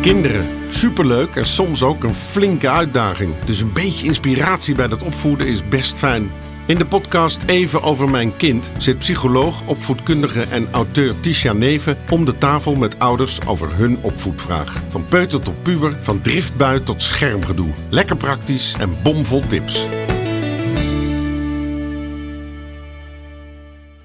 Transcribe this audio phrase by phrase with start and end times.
[0.00, 3.34] Kinderen, superleuk en soms ook een flinke uitdaging.
[3.44, 6.30] Dus een beetje inspiratie bij dat opvoeden is best fijn.
[6.66, 12.24] In de podcast Even over mijn kind zit psycholoog, opvoedkundige en auteur Tisha Neven om
[12.24, 14.82] de tafel met ouders over hun opvoedvraag.
[14.88, 17.70] Van peuter tot puber, van driftbui tot schermgedoe.
[17.90, 19.86] Lekker praktisch en bomvol tips.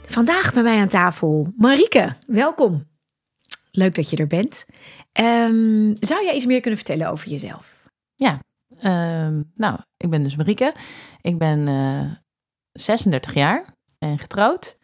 [0.05, 2.91] Vandaag bij mij aan tafel Marieke, welkom.
[3.75, 4.65] Leuk dat je er bent.
[5.13, 7.89] Ehm, zou jij iets meer kunnen vertellen over jezelf?
[8.15, 8.39] Ja,
[8.79, 10.73] ehm, nou, ik ben dus Marieke.
[11.21, 12.05] Ik ben eh
[12.71, 13.65] 36 jaar
[13.99, 14.77] en getrouwd.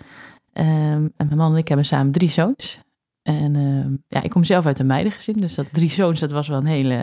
[0.53, 2.79] Ehm, en mijn man en ik hebben samen drie zoons.
[3.21, 6.57] En ja, ik kom zelf uit een meidengezin, dus dat drie zoons, dat was wel
[6.57, 6.95] een hele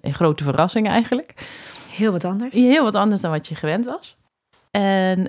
[0.00, 1.34] een grote verrassing eigenlijk.
[1.92, 2.54] Heel wat anders.
[2.54, 4.16] Heel wat anders dan wat je gewend was.
[4.70, 5.28] En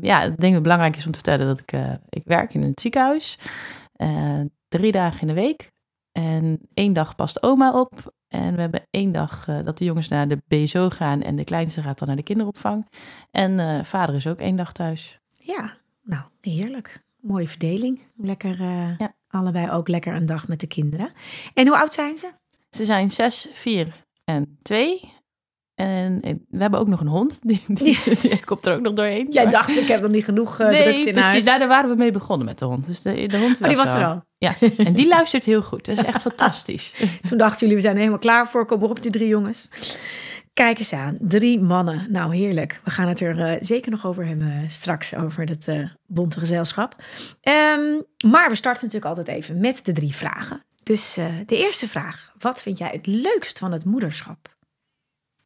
[0.00, 2.54] ja, ik denk dat het belangrijk is om te vertellen dat ik, eh, ik werk
[2.54, 3.38] in een ziekenhuis.
[3.92, 5.70] eh, drie dagen in de week.
[6.22, 8.12] En één dag past oma op.
[8.28, 11.44] En we hebben één dag eh, dat de jongens naar de BSO gaan en de
[11.44, 12.86] kleinste gaat dan naar de kinderopvang.
[13.30, 15.20] En eh, vader is ook één dag thuis.
[15.38, 17.02] Ja, nou, heerlijk.
[17.20, 18.00] Mooie verdeling.
[18.16, 19.14] Lekker, eh, Ja.
[19.28, 21.10] allebei ook lekker een dag met de kinderen.
[21.54, 22.30] En hoe oud zijn ze?
[22.70, 25.12] Ze zijn zes, vier en twee.
[25.74, 27.40] En we hebben ook nog een hond.
[27.48, 29.26] Die, die, die komt er ook nog doorheen.
[29.30, 31.20] Jij Maar- dacht, ik heb nog niet genoeg uh, nee, in precies.
[31.22, 31.44] huis.
[31.44, 32.86] Daar, daar waren we mee begonnen met de hond.
[32.86, 34.22] Dus de, de hond Oh, die was er er al.
[34.38, 35.84] Ja, en die luistert heel goed.
[35.84, 36.94] Dat is echt fantastisch.
[37.28, 38.66] Toen dachten jullie, we zijn helemaal klaar voor.
[38.66, 39.68] Kom op, die drie jongens.
[40.58, 42.06] Kijk eens aan, drie mannen.
[42.10, 42.80] Nou, heerlijk.
[42.84, 46.38] We gaan het er eh, zeker nog over hebben eh, straks, over het eh, bonte
[46.38, 46.94] gezelschap.
[47.40, 50.64] Ehm, maar we starten natuurlijk altijd even met de drie vragen.
[50.82, 51.14] Dus
[51.46, 52.32] de eerste vraag.
[52.38, 54.56] Wat vind jij het leukst van het moederschap?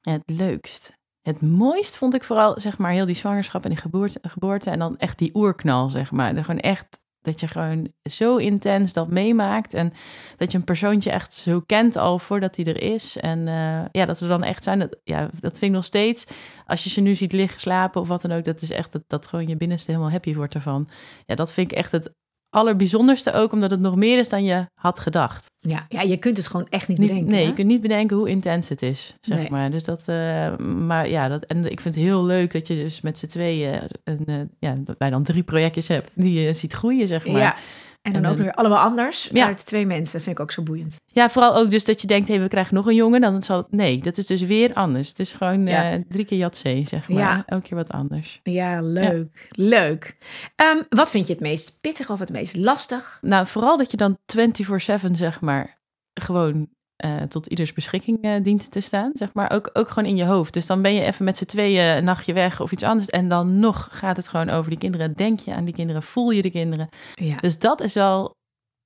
[0.01, 0.93] Het leukst.
[1.23, 4.71] Het mooist vond ik vooral, zeg maar, heel die zwangerschap en die geboorte, geboorte.
[4.71, 6.34] En dan echt die oerknal, zeg maar.
[6.34, 9.75] Gewoon echt dat je gewoon zo intens dat meemaakt.
[9.75, 9.92] En
[10.37, 13.17] dat je een persoontje echt zo kent al voordat hij er is.
[13.17, 14.78] En eh, ja, dat ze dan echt zijn.
[14.78, 16.27] Dat, ja, dat vind ik nog steeds.
[16.66, 18.44] Als je ze nu ziet liggen, slapen of wat dan ook.
[18.44, 20.88] Dat is echt dat, dat gewoon je binnenste helemaal happy wordt ervan.
[21.27, 22.12] Ja, dat vind ik echt het
[22.53, 23.53] allerbijzonderste ook.
[23.53, 25.51] Omdat het nog meer is dan je had gedacht.
[25.57, 27.33] Ja, ja je kunt het gewoon echt niet Niet- bedenken.
[27.33, 27.49] nee, hè?
[27.49, 29.51] je kunt niet bedenken hoe intens het is, zeg Nee.
[29.51, 29.71] maar.
[29.71, 33.01] Dus dat, eh, maar ja, dat, en ik vind het heel leuk dat je dus
[33.01, 36.73] met z'n tweeën, een, eh, ja, dat wij dan drie projectjes hebt die je ziet
[36.73, 37.41] groeien, zeg maar.
[37.41, 37.57] Ja.
[38.03, 39.47] En dan En ook weer allemaal anders Ja.
[39.47, 40.21] uit twee mensen.
[40.21, 41.01] vind ik ook zo boeiend.
[41.07, 43.57] Ja, vooral ook dus dat je denkt, hé, we krijgen nog een jongen, dan zal
[43.57, 45.09] het, nee, dat is dus weer anders.
[45.09, 45.93] Het is gewoon Ja.
[45.93, 47.19] eh, drie keer Jatzee, zeg maar.
[47.19, 47.43] Ja.
[47.47, 48.41] Elke keer wat anders.
[48.43, 49.47] Ja, leuk.
[49.51, 50.17] Leuk.
[50.57, 53.19] Ehm, wat vind je het meest pittig of het meest lastig?
[53.21, 55.79] Nou, vooral dat je dan 24-7, zeg maar,
[56.21, 56.69] gewoon
[57.03, 59.51] eh, tot ieders beschikking eh, dient te staan, zeg maar.
[59.51, 60.53] Ook, ook gewoon in je hoofd.
[60.55, 63.09] Dus dan ben je even met z'n tweeën een nachtje weg of iets anders.
[63.09, 65.13] En dan nog gaat het gewoon over die kinderen.
[65.13, 66.03] Denk je aan die kinderen?
[66.03, 66.89] Voel je de kinderen?
[67.15, 67.37] Ja.
[67.37, 68.35] Dus dat is wel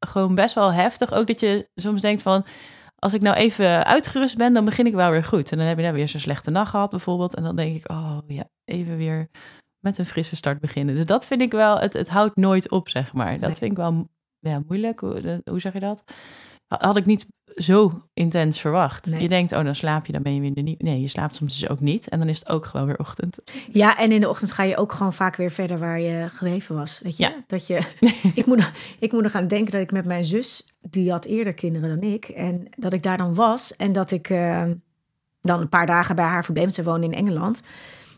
[0.07, 1.13] gewoon best wel heftig.
[1.13, 2.45] Ook dat je soms denkt van...
[2.99, 5.51] Als ik nou even uitgerust ben, dan begin ik wel weer goed.
[5.53, 7.35] En dan heb je nou weer zo'n slechte nacht gehad bijvoorbeeld.
[7.35, 9.29] En dan denk ik, oh ja, even weer
[9.81, 10.95] met een frisse start beginnen.
[10.95, 13.33] Dus dat vind ik wel, het, het houdt nooit op, zeg maar.
[13.33, 13.55] Dat Nee.
[13.55, 15.01] vind ik wel ja, moeilijk.
[15.01, 16.03] Hoe, hoe zeg je dat?
[16.69, 19.07] Had ik niet zo intens verwacht.
[19.07, 19.23] Nee.
[19.23, 20.83] Je denkt, oh, dan slaap je, dan ben je weer er niet.
[20.83, 22.09] Nee, je slaapt soms dus ook niet.
[22.09, 23.39] En dan is het ook gewoon weer ochtend.
[23.73, 26.75] ja, en in de ochtend ga je ook gewoon vaak weer verder waar je gebleven
[26.75, 27.01] was.
[27.03, 27.23] Weet je?
[27.23, 27.33] Ja.
[27.47, 27.81] Dat je
[28.35, 31.55] ik, moet, ik moet er gaan denken dat ik met mijn zus, die had eerder
[31.55, 32.25] kinderen dan ik.
[32.25, 33.77] En dat ik daar dan was.
[33.77, 34.65] En dat ik eh,
[35.41, 36.75] dan een paar dagen bij haar verbleef.
[36.75, 37.61] Ze woonde in Engeland.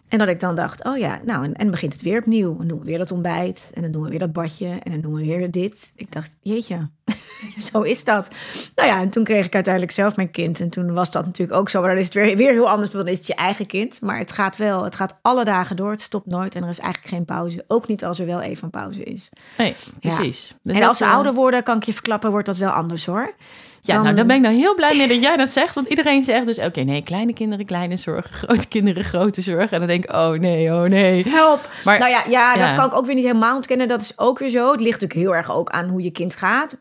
[0.09, 2.51] En dat ik dan dacht, oh ja, nou, en, en dan begint het weer opnieuw.
[2.51, 3.71] En dan doen we weer dat ontbijt.
[3.75, 4.69] En dan doen we weer dat badje.
[4.69, 5.93] En dan doen we weer dit.
[5.97, 6.89] Ik dacht, jeetje,
[7.73, 8.29] zo is dat.
[8.75, 10.61] Nou ja, en toen kreeg ik uiteindelijk zelf mijn kind.
[10.61, 11.81] En toen was dat natuurlijk ook zo.
[11.81, 14.01] Maar dan is het weer, weer heel anders, dan is het je eigen kind.
[14.01, 15.91] Maar het gaat wel, het gaat alle dagen door.
[15.91, 16.55] Het stopt nooit.
[16.55, 17.65] En er is eigenlijk geen pauze.
[17.69, 19.29] Ook niet als er wel even een pauze is.
[19.59, 20.15] Nee, Ja.
[20.17, 20.55] precies.
[20.63, 22.71] Dus en dat, als ze eh, ouder worden, kan ik je verklappen, wordt dat wel
[22.71, 23.35] anders hoor.
[23.81, 25.75] Ja, Dan- nou, daar ben ik nou heel blij mee dat jij dat zegt.
[25.75, 28.27] Want iedereen zegt dus, oké, nee, kleine kinderen, kleine zorg.
[28.43, 29.71] Grote kinderen, grote zorg.
[29.71, 31.29] En dan denk ik, oh nee, oh nee.
[31.29, 31.69] Help.
[31.85, 32.75] Maar nou ja, ja, dat ja.
[32.77, 33.89] kan ik ook weer niet helemaal ontkennen.
[33.89, 34.71] Dat is ook weer zo.
[34.71, 36.77] Het ligt natuurlijk heel erg ook aan hoe je kind gaat.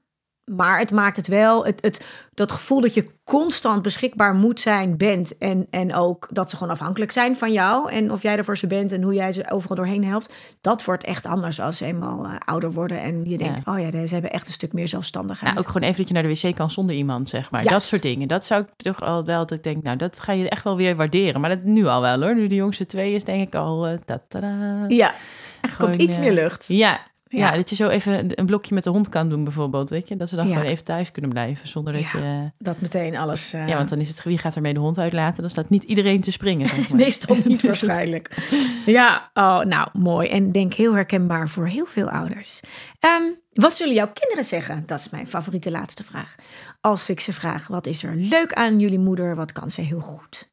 [0.51, 4.97] Maar het maakt het wel, het, het, dat gevoel dat je constant beschikbaar moet zijn,
[4.97, 5.37] bent.
[5.37, 7.91] En, en ook dat ze gewoon afhankelijk zijn van jou.
[7.91, 10.33] En of jij er voor ze bent en hoe jij ze overal doorheen helpt.
[10.61, 13.01] Dat wordt echt anders als ze eenmaal eh, ouder worden.
[13.01, 15.53] En je denkt, oh ja, ze hebben echt een stuk meer zelfstandigheid.
[15.53, 17.63] ja, ook gewoon even dat je naar de wc kan zonder iemand, zeg maar.
[17.63, 17.79] Juist.
[17.79, 18.27] Dat soort dingen.
[18.27, 20.77] Dat zou ik toch al wel, dat ik denk, nou, dat ga je echt wel
[20.77, 21.41] weer waarderen.
[21.41, 22.35] Maar dat nu al wel hoor.
[22.35, 24.85] Nu de jongste twee is, denk ik al, eh, ta-ta-da.
[24.87, 25.13] ja,
[25.61, 26.67] er komt iets eh, meer lucht.
[26.67, 27.51] Ja, Ja.
[27.55, 30.15] dat je zo even een blokje met de hond kan doen bijvoorbeeld, weet je.
[30.15, 32.19] Dat ze dan gewoon even thuis kunnen blijven zonder dat Ja.
[32.19, 32.51] je...
[32.57, 33.53] Dat meteen alles.
[33.53, 35.41] eh, Ja, want dan is het, wie gaat ermee de hond uitlaten?
[35.41, 36.97] Dan staat niet iedereen te springen, zeg maar.
[36.97, 38.49] Meestal niet waarschijnlijk.
[38.85, 40.27] Ja, oh, nou mooi.
[40.29, 42.59] En denk heel herkenbaar voor heel veel ouders.
[42.99, 44.83] Ehm, Wat zullen jouw kinderen zeggen?
[44.85, 46.35] Dat is mijn favoriete laatste vraag.
[46.81, 49.35] Als ik ze vraag, wat is er leuk aan jullie moeder?
[49.35, 50.49] Wat kan ze heel goed?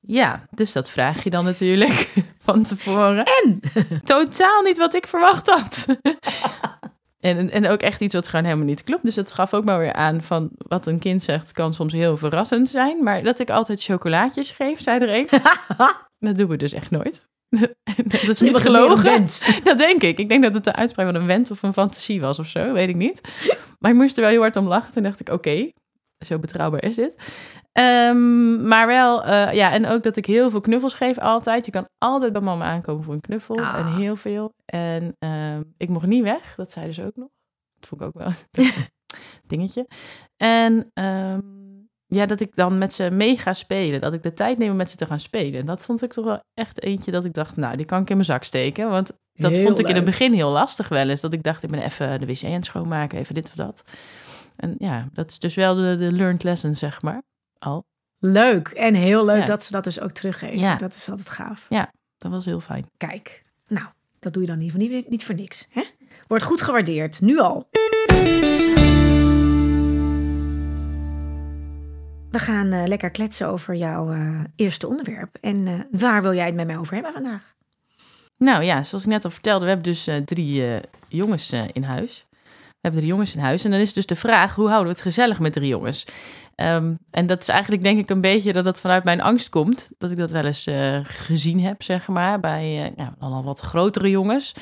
[0.00, 2.08] Ja, dus dat vraag je dan natuurlijk
[2.42, 3.24] van tevoren.
[3.24, 3.60] En?
[4.04, 5.86] Totaal niet wat ik verwacht had.
[7.20, 9.04] en, en ook echt iets wat gewoon helemaal niet klopt.
[9.04, 12.16] Dus dat gaf ook maar weer aan van wat een kind zegt kan soms heel
[12.16, 13.02] verrassend zijn.
[13.02, 15.28] Maar dat ik altijd chocolaatjes geef, zei er een.
[16.28, 17.26] dat doen we dus echt nooit.
[17.96, 19.26] dat is niet gelogen.
[19.62, 20.18] Dat denk ik.
[20.18, 22.72] Ik denk dat het de uitspraak van een wens of een fantasie was of zo.
[22.72, 23.20] Weet ik niet.
[23.78, 24.92] Maar ik moest er wel heel hard om lachen.
[24.92, 25.70] Toen dacht ik, oké,
[26.26, 27.16] zo betrouwbaar is dit.
[27.72, 31.64] Ehm, maar wel, uh, ja, en ook dat ik heel veel knuffels geef altijd.
[31.66, 33.56] Je kan altijd bij mama aankomen voor een knuffel.
[33.56, 33.96] En Ah.
[33.96, 34.52] heel veel.
[34.64, 36.54] En ehm, ik mocht niet weg.
[36.56, 37.28] Dat zei ze ook nog.
[37.78, 38.70] Dat vond ik ook wel een
[39.46, 39.86] dingetje.
[40.36, 41.40] En ehm,
[42.06, 44.00] ja, dat ik dan met ze mee ga spelen.
[44.00, 45.60] Dat ik de tijd neem om met ze te gaan spelen.
[45.60, 48.08] En dat vond ik toch wel echt eentje dat ik dacht, nou, die kan ik
[48.10, 48.90] in mijn zak steken.
[48.90, 51.20] Want dat Heel vond ik in het begin heel lastig wel eens.
[51.20, 53.82] Dat ik dacht, ik ben even de wc aan het schoonmaken, even dit of dat.
[54.56, 57.22] En ja, dat is dus wel de, de learned lesson, zeg maar.
[57.62, 57.84] Al.
[58.18, 58.68] Leuk.
[58.68, 59.44] En heel leuk Ja.
[59.44, 60.58] dat ze dat dus ook teruggeven.
[60.58, 60.76] Ja.
[60.76, 61.66] Dat is altijd gaaf.
[62.18, 62.86] Dat was heel fijn.
[62.96, 63.86] Kijk, nou,
[64.18, 65.66] dat doe je dan in ieder geval niet, niet voor niks.
[65.70, 65.84] Hè?
[66.26, 67.68] Wordt goed gewaardeerd, nu al.
[72.30, 75.38] We gaan eh, lekker kletsen over jouw eh, eerste onderwerp.
[75.40, 77.54] En eh, waar wil jij het met mij over hebben vandaag?
[78.38, 82.26] Nou ja, zoals ik net al vertelde, we hebben dus drie jongens in huis.
[82.82, 83.64] We hebben drie jongens in huis.
[83.64, 86.06] En dan is dus de vraag, hoe houden we het gezellig met drie jongens?
[86.54, 89.90] Ehm, en dat is eigenlijk denk ik een beetje dat het vanuit mijn angst komt.
[89.98, 93.60] Dat ik dat wel eens eh, gezien heb, zeg maar, bij eh, ja, al wat
[93.60, 94.54] grotere jongens.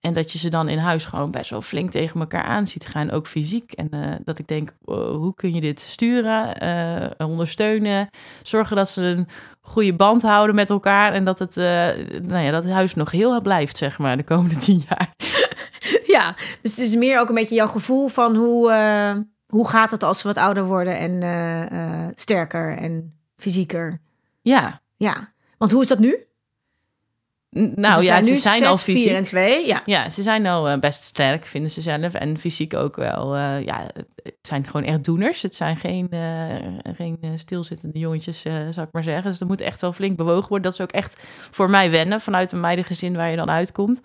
[0.00, 2.86] En dat je ze dan in huis gewoon best wel flink tegen elkaar aan ziet
[2.86, 3.72] gaan, ook fysiek.
[3.72, 6.54] En eh, dat ik denk, wow, hoe kun je dit sturen,
[7.18, 8.08] ondersteunen,
[8.42, 9.28] zorgen dat ze een
[9.60, 11.12] goede band houden met elkaar.
[11.12, 11.56] En dat het,
[12.26, 15.14] nou ja, dat het huis nog heel blijft, zeg maar, de komende tien jaar.
[16.16, 19.16] Ja, dus het is meer ook een beetje jouw gevoel van hoe, eh,
[19.46, 21.62] hoe gaat het als ze wat ouder worden en eh,
[22.06, 24.00] eh, sterker en fysieker.
[24.42, 26.24] Ja, Ja, want hoe is dat nu?
[27.58, 29.12] N- nou ja, ze zijn al vier fysiek.
[29.12, 29.66] en twee.
[29.66, 29.82] Ja.
[29.84, 32.14] Ja, ze zijn al best sterk, vinden ze zelf.
[32.14, 33.36] En fysiek ook wel.
[33.38, 33.86] ja,
[34.22, 35.42] het zijn gewoon echt doeners.
[35.42, 36.08] Het zijn geen,
[36.96, 39.30] geen stilzittende jongetjes, zou ik maar zeggen.
[39.30, 40.62] Dus er moet echt wel flink bewogen worden.
[40.70, 44.00] Dat is ook echt voor mij wennen vanuit een meidengezin waar je dan uitkomt.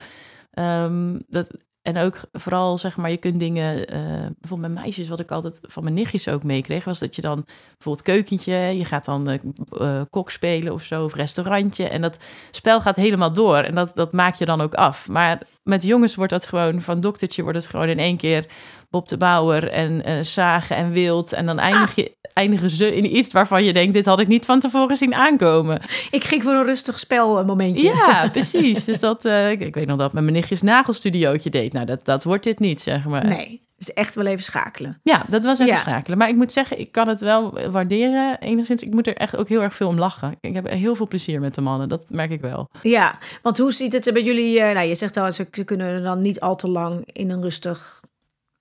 [0.51, 1.47] Ehm, dat,
[1.85, 3.87] en ook vooral, zeg maar, je kunt dingen...
[3.87, 3.99] eh,
[4.39, 6.83] bijvoorbeeld met meisjes, wat ik altijd van mijn nichtjes ook meekreeg...
[6.83, 8.53] was dat je dan bijvoorbeeld keukentje...
[8.53, 11.87] je gaat dan eh, kok spelen of zo, of restaurantje...
[11.87, 12.17] en dat
[12.51, 13.57] spel gaat helemaal door.
[13.57, 15.07] En dat, dat maak je dan ook af.
[15.07, 16.81] Maar met jongens wordt dat gewoon...
[16.81, 18.45] van doktertje wordt het gewoon in één keer...
[18.89, 21.33] Bob de Bouwer en eh, zagen en wild.
[21.33, 23.93] En dan eindig je, eindigen ze in iets waarvan je denkt...
[23.93, 25.81] dit had ik niet van tevoren zien aankomen.
[26.11, 27.83] Ik ging voor een rustig spelmomentje.
[27.83, 28.85] Ja, precies.
[28.85, 31.73] Dus dat, eh, ik, ik weet nog dat mijn nichtjes nagelstudiootje deed.
[31.73, 33.25] Nou, dat, dat wordt dit niet, zeg maar.
[33.27, 34.99] Nee, dus echt wel even schakelen.
[35.03, 35.79] Ja, dat was even Ja.
[35.79, 36.17] schakelen.
[36.17, 38.39] Maar ik moet zeggen, ik kan het wel waarderen.
[38.39, 40.35] Enigszins, ik moet er echt ook heel erg veel om lachen.
[40.41, 42.69] Ik heb heel veel plezier met de mannen, dat merk ik wel.
[42.81, 44.59] Ja, want hoe ziet het er bij jullie?
[44.59, 47.41] eh, nou, je zegt al, ze ze kunnen dan niet al te lang in een
[47.41, 48.01] rustig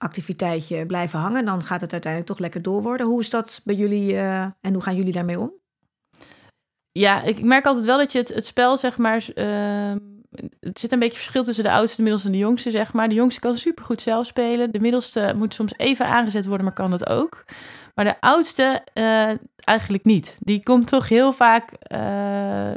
[0.05, 1.45] activiteitje blijven hangen.
[1.45, 3.07] Dan gaat het uiteindelijk toch lekker door worden.
[3.07, 5.53] Hoe is dat bij jullie eh, en hoe gaan jullie daarmee om?
[6.93, 9.29] Ja, ik merk altijd wel dat je het, het spel, zeg maar...
[9.35, 9.99] ehm,
[10.61, 13.09] het zit een beetje verschil tussen de oudste, de middelste en de jongste, zeg maar.
[13.09, 14.71] De jongste kan supergoed zelf spelen.
[14.71, 17.45] De middelste moet soms even aangezet worden, maar kan dat ook.
[17.95, 20.37] Maar de oudste eh, eigenlijk niet.
[20.41, 21.73] Die komt toch heel vaak...
[21.73, 22.75] eh,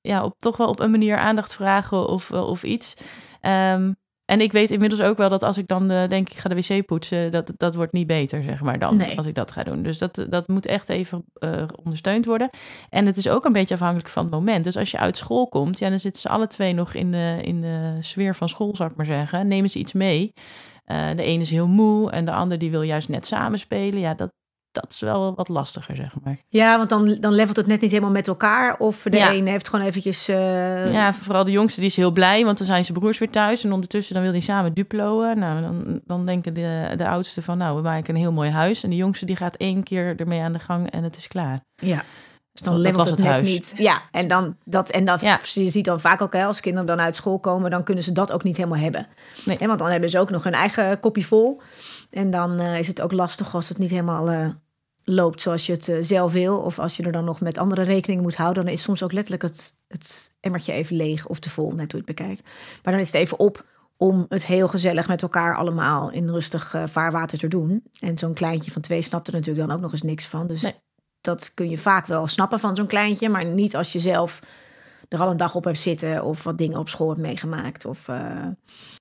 [0.00, 2.96] ja, op, toch wel op een manier aandacht vragen of, of iets.
[3.40, 3.92] Ehm,
[4.24, 6.54] en ik weet inmiddels ook wel dat als ik dan eh, denk ik ga de
[6.54, 9.16] wc poetsen, dat, dat wordt niet beter, zeg maar, dan Nee.
[9.16, 9.82] als ik dat ga doen.
[9.82, 12.50] Dus dat, dat moet echt even eh, ondersteund worden.
[12.88, 14.64] En het is ook een beetje afhankelijk van het moment.
[14.64, 17.38] Dus als je uit school komt, ja, dan zitten ze alle twee nog in de,
[17.42, 19.48] in de sfeer van school, zou ik maar zeggen.
[19.48, 20.32] Nemen ze iets mee.
[20.84, 24.00] Eh, de ene is heel moe en de ander die wil juist net samen spelen.
[24.00, 24.32] Ja, dat,
[24.74, 26.36] dat is wel wat lastiger, zeg maar.
[26.48, 28.76] Ja, want dan, dan levelt het net niet helemaal met elkaar.
[28.78, 29.32] Of de Ja.
[29.32, 30.28] een heeft gewoon eventjes...
[30.28, 33.30] eh, Ja, vooral de jongste die is heel blij, want dan zijn zijn broers weer
[33.30, 33.64] thuis.
[33.64, 35.38] En ondertussen dan wil hij samen duploen.
[35.38, 38.82] Nou, dan, dan denken de, de oudste van, nou, we maken een heel mooi huis.
[38.84, 41.60] En de jongste die gaat één keer ermee aan de gang en het is klaar.
[41.76, 42.02] Ja.
[42.54, 43.46] Dus dan Dat was het, het huis.
[43.48, 43.74] niet.
[43.78, 45.38] Ja, en dan dat en dat Ja.
[45.54, 48.12] je ziet dan vaak ook hè, als kinderen dan uit school komen, dan kunnen ze
[48.12, 49.06] dat ook niet helemaal hebben.
[49.44, 49.58] Nee.
[49.58, 51.60] Want dan hebben ze ook nog hun eigen kopje vol.
[52.10, 54.48] En dan eh, is het ook lastig als het niet helemaal eh,
[55.04, 56.56] loopt zoals je het eh, zelf wil.
[56.56, 59.12] Of als je er dan nog met andere rekening moet houden, dan is soms ook
[59.12, 62.42] letterlijk het, het emmertje even leeg of te vol, net hoe je het bekijkt.
[62.82, 63.64] Maar dan is het even op
[63.96, 67.82] om het heel gezellig met elkaar allemaal in rustig vaarwater te doen.
[68.00, 70.46] En zo'n kleintje van twee snapt er natuurlijk dan ook nog eens niks van.
[70.46, 70.72] Dus Nee.
[71.24, 74.40] Dat kun je vaak wel snappen van zo'n kleintje, maar niet als je zelf
[75.08, 77.84] er al een dag op hebt zitten of wat dingen op school hebt meegemaakt.
[77.84, 78.16] Of, uh...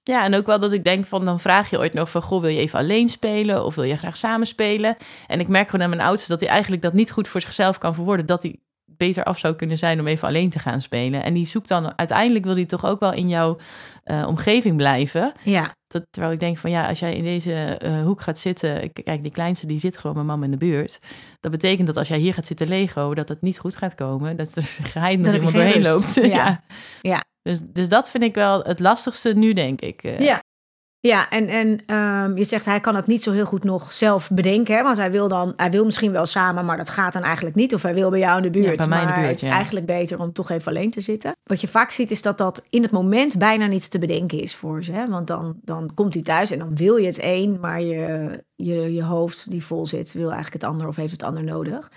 [0.04, 2.42] Ja, en ook wel dat ik denk van dan vraag je ooit nog van goh,
[2.42, 4.96] wil je even alleen spelen of wil je graag samen spelen?
[5.28, 7.78] En ik merk gewoon aan mijn oudste dat hij eigenlijk dat niet goed voor zichzelf
[7.78, 11.24] kan verwoorden, dat hij beter af zou kunnen zijn om even alleen te gaan spelen.
[11.24, 13.58] En die zoekt dan uiteindelijk wil hij toch ook wel in jouw
[14.06, 15.32] uh, omgeving blijven.
[15.44, 15.72] Ja.
[15.94, 19.22] Dat, terwijl ik denk van ja, als jij in deze uh, hoek gaat zitten, kijk,
[19.22, 21.00] die kleinste die zit gewoon met mama in de buurt.
[21.40, 24.38] Dat betekent dat als jij hier gaat zitten Lego, dat het niet goed gaat komen.
[24.38, 26.14] Dat er geheid nog iemand doorheen loopt.
[26.22, 26.28] Ja.
[26.28, 26.64] ja.
[27.02, 27.24] ja.
[27.42, 30.04] Dus, dus dat vind ik wel het lastigste nu, denk ik.
[30.04, 30.20] Uh.
[30.20, 30.44] Ja.
[31.08, 34.30] Ja, en, en um, je zegt hij kan het niet zo heel goed nog zelf
[34.30, 34.76] bedenken.
[34.76, 34.84] Hè?
[34.84, 37.74] Want hij wil dan, hij wil misschien wel samen, maar dat gaat dan eigenlijk niet.
[37.74, 38.66] Of hij wil bij jou in de buurt.
[38.66, 39.54] Ja, bij mij in de buurt, het is ja.
[39.54, 41.36] eigenlijk beter om toch even alleen te zitten.
[41.44, 44.56] Wat je vaak ziet, is dat dat in het moment bijna niets te bedenken is
[44.56, 44.92] voor ze.
[44.92, 45.08] Hè?
[45.08, 48.94] Want dan, dan komt hij thuis en dan wil je het een, maar je, je,
[48.94, 51.92] je hoofd die vol zit, wil eigenlijk het ander of heeft het ander nodig.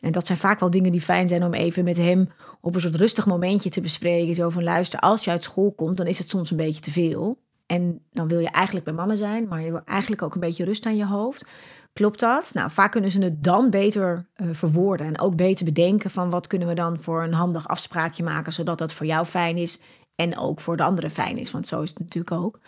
[0.00, 2.28] En dat zijn vaak wel dingen die fijn zijn om even met hem
[2.60, 4.34] op een soort rustig momentje te bespreken.
[4.34, 6.90] Zo van luister, als je uit school komt, dan is het soms een beetje te
[6.90, 7.42] veel.
[7.66, 10.64] En dan wil je eigenlijk bij mama zijn, maar je wil eigenlijk ook een beetje
[10.64, 11.46] rust aan je hoofd.
[11.92, 12.50] Klopt dat?
[12.54, 16.46] Nou, vaak kunnen ze het dan beter uh, verwoorden en ook beter bedenken van wat
[16.46, 19.80] kunnen we dan voor een handig afspraakje maken, zodat dat voor jou fijn is
[20.14, 22.60] en ook voor de andere fijn is, want zo is het natuurlijk ook.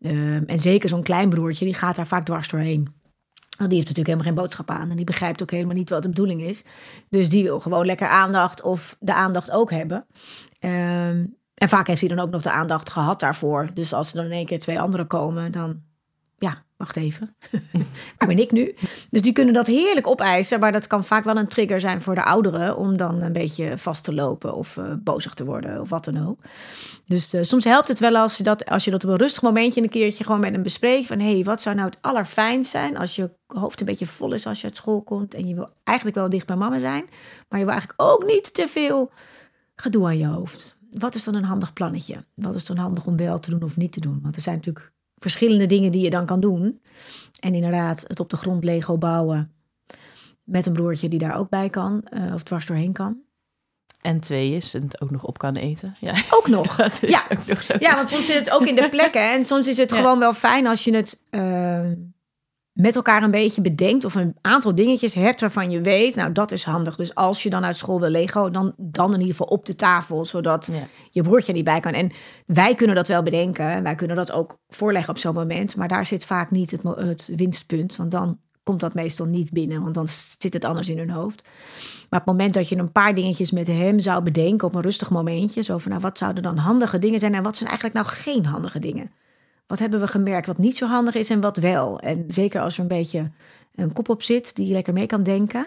[0.00, 2.94] Uh, en zeker zo'n klein broertje, die gaat daar vaak dwars doorheen.
[3.58, 6.02] Want die heeft natuurlijk helemaal geen boodschap aan en die begrijpt ook helemaal niet wat
[6.02, 6.64] de bedoeling is.
[7.08, 10.06] Dus die wil gewoon lekker aandacht of de aandacht ook hebben.
[10.60, 11.24] Uh,
[11.62, 13.70] en vaak heeft hij dan ook nog de aandacht gehad daarvoor.
[13.74, 15.80] Dus als er dan in één keer twee anderen komen, dan
[16.38, 17.36] ja, wacht even.
[18.18, 18.74] Waar ben ik nu?
[19.10, 22.14] Dus die kunnen dat heerlijk opeisen, maar dat kan vaak wel een trigger zijn voor
[22.14, 25.88] de ouderen om dan een beetje vast te lopen of uh, bozig te worden of
[25.88, 26.40] wat dan ook.
[27.04, 29.42] Dus uh, soms helpt het wel als je, dat, als je dat op een rustig
[29.42, 32.70] momentje een keertje gewoon met hem bespreekt van hé, hey, wat zou nou het allerfijnst
[32.70, 35.54] zijn als je hoofd een beetje vol is als je uit school komt en je
[35.54, 37.04] wil eigenlijk wel dicht bij mama zijn,
[37.48, 39.10] maar je wil eigenlijk ook niet te veel
[39.74, 42.24] gedoe aan je hoofd wat is dan een handig plannetje?
[42.34, 44.18] Wat is dan handig om wel te doen of niet te doen?
[44.22, 46.80] Want er zijn natuurlijk verschillende dingen die je dan kan doen.
[47.40, 49.52] En inderdaad, het op de grond Lego bouwen
[50.44, 53.16] met een broertje die daar ook bij kan uh, of dwars doorheen kan.
[54.00, 55.94] En twee is het ook nog op kan eten.
[56.00, 56.14] Ja.
[56.30, 56.76] Ook nog.
[56.76, 57.22] Dat is ja.
[57.38, 57.74] ook nog zo.
[57.78, 59.32] ja, want soms zit het ook in de plekken.
[59.32, 59.96] En soms is het Ja.
[59.96, 61.80] gewoon wel fijn als je het uh,
[62.72, 64.04] met elkaar een beetje bedenkt.
[64.04, 66.96] Of een aantal dingetjes hebt waarvan je weet, nou dat is handig.
[66.96, 69.74] Dus als je dan uit school wil Lego, dan, dan in ieder geval op de
[69.74, 70.24] tafel.
[70.24, 70.86] Zodat Ja.
[71.10, 71.92] je broertje er niet bij kan.
[71.92, 72.10] En
[72.46, 73.82] wij kunnen dat wel bedenken.
[73.82, 75.76] Wij kunnen dat ook voorleggen op zo'n moment.
[75.76, 77.96] Maar daar zit vaak niet het, het winstpunt.
[77.96, 79.82] Want dan komt dat meestal niet binnen.
[79.82, 81.42] Want dan zit het anders in hun hoofd.
[82.10, 84.66] Maar op het moment dat je een paar dingetjes met hem zou bedenken...
[84.66, 85.62] op een rustig momentje.
[85.62, 87.34] Zo van, nou, wat zouden dan handige dingen zijn?
[87.34, 89.10] En wat zijn eigenlijk nou geen handige dingen?
[89.72, 92.00] Wat hebben we gemerkt wat niet zo handig is en wat wel?
[92.00, 93.30] En zeker als er een beetje
[93.74, 94.56] een kop op zit...
[94.56, 95.66] die lekker mee kan denken.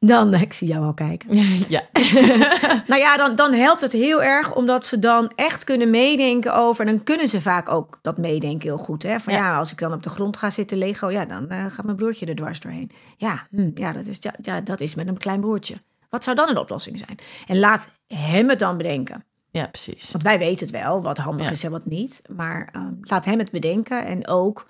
[0.00, 1.28] Dan, ik zie jou al kijken.
[1.68, 1.82] ja.
[2.86, 6.86] Nou ja, dan, dan helpt het heel erg omdat ze dan echt kunnen meedenken over.
[6.86, 9.02] En dan kunnen ze vaak ook dat meedenken heel goed.
[9.02, 9.20] Hè?
[9.20, 9.56] Van ja, Ja.
[9.56, 12.26] als ik dan op de grond ga zitten Lego, ja, dan eh, gaat mijn broertje
[12.26, 12.90] er dwars doorheen.
[13.16, 15.74] Ja, hm, ja, dat is, ja, ja, dat is met een klein broertje.
[16.08, 17.18] Wat zou dan een oplossing zijn?
[17.46, 19.24] En laat hem het dan bedenken.
[19.50, 20.10] Ja, precies.
[20.10, 21.50] Want wij weten het wel, wat handig Ja.
[21.50, 22.22] is en wat niet.
[22.36, 24.66] Maar ehm, laat hem het bedenken en ook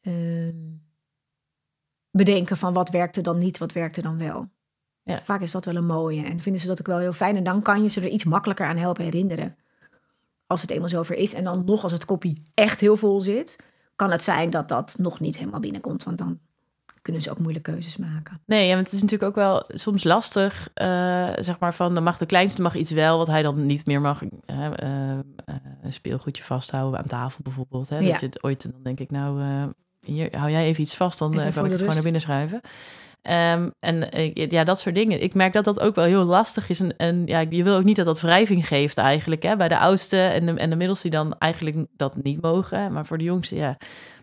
[0.00, 0.56] ehm,
[2.10, 4.48] bedenken van wat werkte dan niet, wat werkte dan wel.
[5.02, 5.18] Ja.
[5.20, 7.36] Vaak is dat wel een mooie en vinden ze dat ook wel heel fijn.
[7.36, 9.56] En dan kan je ze er iets makkelijker aan helpen herinneren.
[10.46, 11.34] Als het eenmaal zover is.
[11.34, 13.58] En dan nog als het kopie echt heel vol zit,
[13.96, 16.04] kan het zijn dat dat nog niet helemaal binnenkomt.
[16.04, 16.38] Want dan
[17.04, 18.40] kunnen ze ook moeilijke keuzes maken.
[18.46, 22.02] Nee, ja, want het is natuurlijk ook wel soms lastig, eh, zeg maar, van dan
[22.02, 24.22] mag de kleinste mag iets wel, wat hij dan niet meer mag.
[24.46, 25.18] eh, eh,
[25.82, 27.88] een speelgoedje vasthouden aan tafel bijvoorbeeld.
[27.88, 27.98] Hè?
[27.98, 28.10] Ja.
[28.10, 29.40] Dat je het ooit, dan denk ik, nou,
[30.00, 32.60] hier, hou jij even iets vast, dan Even kan ik het gewoon naar binnen schuiven.
[33.22, 35.22] Ehm, en ja, dat soort dingen.
[35.22, 36.80] Ik merk dat dat ook wel heel lastig is.
[36.80, 39.42] En, en ja, je wil ook niet dat dat wrijving geeft eigenlijk.
[39.42, 39.56] Hè?
[39.56, 42.92] Bij de oudste en de, en de middelste die dan eigenlijk dat niet mogen.
[42.92, 43.76] Maar voor de jongste, ja.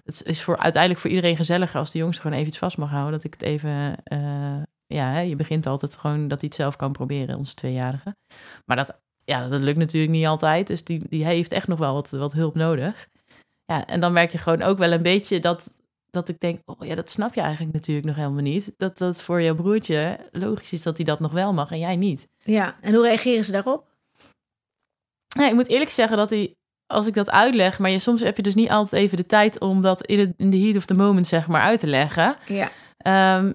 [0.04, 2.90] Het is voor, uiteindelijk voor iedereen gezelliger als de jongste gewoon even iets vast mag
[2.90, 3.12] houden.
[3.12, 3.96] Dat ik het even...
[4.04, 8.16] eh, ja, je begint altijd gewoon dat hij het zelf kan proberen, onze tweejarige.
[8.66, 10.68] Maar dat, ja, dat lukt natuurlijk niet altijd.
[10.68, 13.08] Dus die, die heeft echt nog wel wat, wat hulp nodig.
[13.66, 15.74] Ja, en dan merk je gewoon ook wel een beetje dat,
[16.10, 16.62] dat ik denk...
[16.66, 18.74] oh ja, dat snap je eigenlijk natuurlijk nog helemaal niet.
[18.78, 21.96] Dat dat voor jouw broertje logisch is dat hij dat nog wel mag en jij
[21.96, 22.28] niet.
[22.38, 23.90] Ja, en hoe reageren ze daarop?
[25.28, 26.56] Ja, ik moet eerlijk zeggen dat hij,
[26.92, 27.80] als ik dat uitleg...
[27.80, 30.34] maar je, soms heb je dus niet altijd even de tijd om dat in, het,
[30.38, 32.36] in de heat of the moment zeg maar uit te leggen...
[32.48, 32.70] Ja,
[33.02, 33.46] Ehm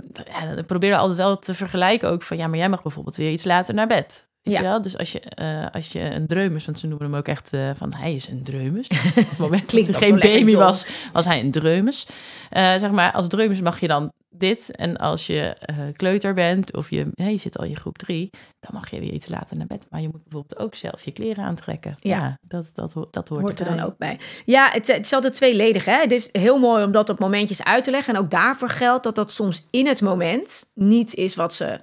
[0.41, 3.17] ja, dan probeer je altijd wel te vergelijken ook van ja, maar jij mag bijvoorbeeld
[3.17, 4.25] weer iets later naar bed.
[4.43, 4.61] Weet Ja.
[4.61, 4.83] je wel?
[4.83, 7.61] Dus als je, eh, als je een dreumes, want ze noemen hem ook echt eh,
[7.77, 8.87] van hij is een dreumes.
[9.17, 12.07] Op het moment dat zo geen baby was, was hij een dreumes.
[12.51, 14.77] Eh, zeg maar, als dreumes mag je dan dit.
[14.77, 18.31] En als je eh, kleuter bent of je, hey, je zit al in groep drie,
[18.61, 19.87] dan mag je weer iets later naar bed.
[19.91, 21.95] Maar je moet bijvoorbeeld ook zelf je kleren aantrekken.
[21.99, 22.17] Ja.
[22.17, 24.19] Ja, dat, dat, dat hoort, Hoort er dan ook bij.
[24.45, 25.85] Ja, het, het is altijd tweeledig.
[25.85, 26.01] Hè?
[26.01, 28.15] Het is heel mooi om dat op momentjes uit te leggen.
[28.15, 31.81] En ook daarvoor geldt dat dat soms in het moment niet is wat ze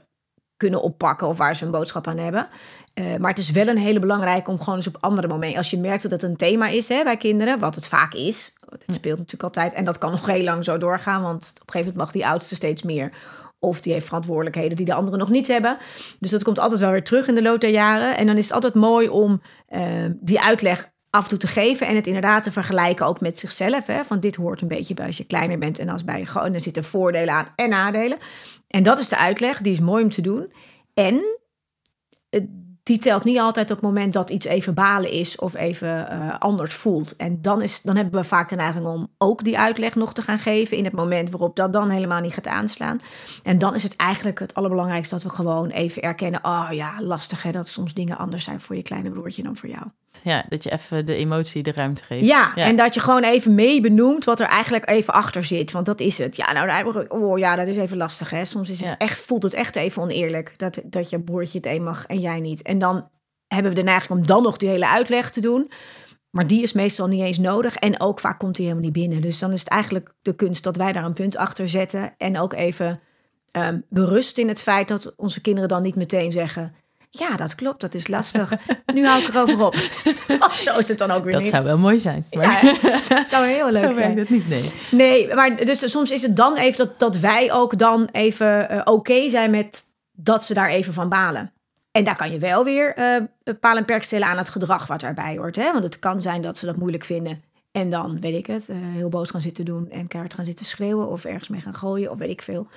[0.58, 2.48] kunnen oppakken of waar ze een boodschap aan hebben.
[2.94, 5.58] Eh, maar het is wel een hele belangrijke om gewoon eens op andere momenten.
[5.58, 8.54] Als je merkt dat het een thema is hè, bij kinderen, wat het vaak is.
[8.70, 9.74] Het speelt natuurlijk altijd.
[9.74, 11.22] En dat kan nog heel lang zo doorgaan.
[11.22, 13.12] Want op een gegeven moment mag die oudste steeds meer.
[13.60, 15.78] Of die heeft verantwoordelijkheden die de anderen nog niet hebben.
[16.20, 18.18] Dus dat komt altijd wel weer terug in de loop der jaren.
[18.18, 19.82] En dan is het altijd mooi om eh,
[20.20, 21.88] die uitleg af en toe te geven.
[21.88, 23.86] En het inderdaad te vergelijken ook met zichzelf.
[23.86, 24.04] Hè?
[24.04, 25.80] Van dit hoort een beetje bij als je kleiner bent.
[25.80, 26.54] En als bij je gewoon.
[26.54, 28.18] Er zitten voordelen aan en nadelen.
[28.68, 29.62] En dat is de uitleg.
[29.62, 30.54] Die is mooi om te doen.
[30.94, 31.24] En
[32.84, 36.40] die telt niet altijd op het moment dat iets even balen is of even eh,
[36.40, 37.16] anders voelt.
[37.16, 40.22] En dan, is, dan hebben we vaak de neiging om ook die uitleg nog te
[40.22, 43.00] gaan geven in het moment waarop dat dan helemaal niet gaat aanslaan.
[43.44, 47.44] En dan is het eigenlijk het allerbelangrijkste dat we gewoon even erkennen: oh ja, lastig
[47.44, 49.84] hè, dat soms dingen anders zijn voor je kleine broertje dan voor jou.
[50.22, 52.26] Ja, dat je even de emotie de ruimte geeft.
[52.26, 55.72] Ja, en dat je gewoon even mee benoemt wat er eigenlijk even achter zit.
[55.72, 56.36] Want dat is het.
[56.36, 58.30] Ja, nou, oh ja, dat is even lastig.
[58.30, 58.46] Hè.
[58.46, 58.98] Soms is het Ja.
[58.98, 62.40] echt, voelt het echt even oneerlijk dat, dat je broertje het een mag en jij
[62.40, 62.62] niet.
[62.62, 63.10] En dan
[63.48, 65.72] hebben we de neiging om dan nog die hele uitleg te doen.
[66.30, 67.76] Maar die is meestal niet eens nodig.
[67.76, 69.22] En ook vaak komt die helemaal niet binnen.
[69.22, 72.14] Dus dan is het eigenlijk de kunst dat wij daar een punt achter zetten.
[72.18, 73.00] En ook even
[73.52, 76.76] ehm, berust in het feit dat onze kinderen dan niet meteen zeggen...
[77.20, 78.54] Ja, dat klopt, dat is lastig.
[78.94, 79.76] Nu hou ik erover op.
[80.40, 81.52] Oh, zo is het dan ook weer Dat niet.
[81.54, 82.26] zou wel mooi zijn.
[82.32, 82.74] Maar Ja,
[83.16, 84.16] het zou heel leuk zo zijn.
[84.16, 84.72] werkt het niet, nee.
[84.92, 88.82] Nee, maar dus soms is het dan even dat, dat wij ook dan even eh,
[88.84, 91.52] oké zijn met dat ze daar even van balen.
[91.92, 93.22] En daar kan je wel weer eh
[93.60, 95.56] paal en perk stellen aan het gedrag wat daarbij hoort.
[95.56, 95.72] Hè?
[95.72, 97.44] Want het kan zijn dat ze dat moeilijk vinden.
[97.72, 100.66] En dan, weet ik het, eh, heel boos gaan zitten doen en keihard gaan zitten
[100.66, 102.68] schreeuwen of ergens mee gaan gooien of weet ik veel.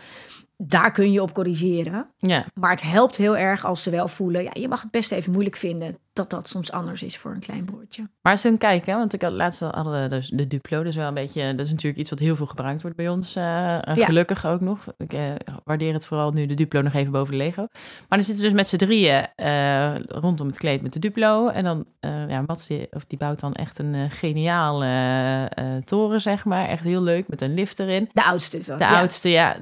[0.57, 2.07] Daar kun je op corrigeren.
[2.19, 5.13] Ja, Maar het helpt heel erg als ze wel voelen, ja, je mag het best
[5.13, 8.09] even moeilijk vinden dat dat soms anders is voor een klein broertje.
[8.23, 10.83] maar eens een kijken, hè, want ik had laatst al hadden we dus de Duplo,
[10.83, 13.37] dus wel een beetje, dat is natuurlijk iets wat heel veel gebruikt wordt bij ons,
[13.37, 13.81] eh, Ja.
[13.95, 14.85] gelukkig ook nog.
[14.99, 15.33] Ik eh,
[15.65, 17.67] waardeer het vooral nu de Duplo nog even boven de Lego.
[18.09, 21.49] Maar dan zitten ze dus met z'n drieën eh, rondom het kleed met de Duplo
[21.49, 21.85] en dan,
[22.29, 26.85] ja, Mats die, of die bouwt dan echt een geniaal eh, toren, zeg maar, echt
[26.85, 28.09] heel leuk met een lift erin.
[28.13, 28.79] De oudste is dat.
[28.79, 28.99] De ja.
[28.99, 29.57] oudste, ja.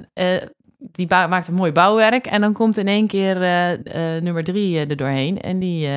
[0.92, 2.26] Die maakt een mooi bouwwerk.
[2.26, 3.72] En dan komt in één keer eh,
[4.16, 5.40] eh, nummer drie eh, er doorheen.
[5.40, 5.88] En die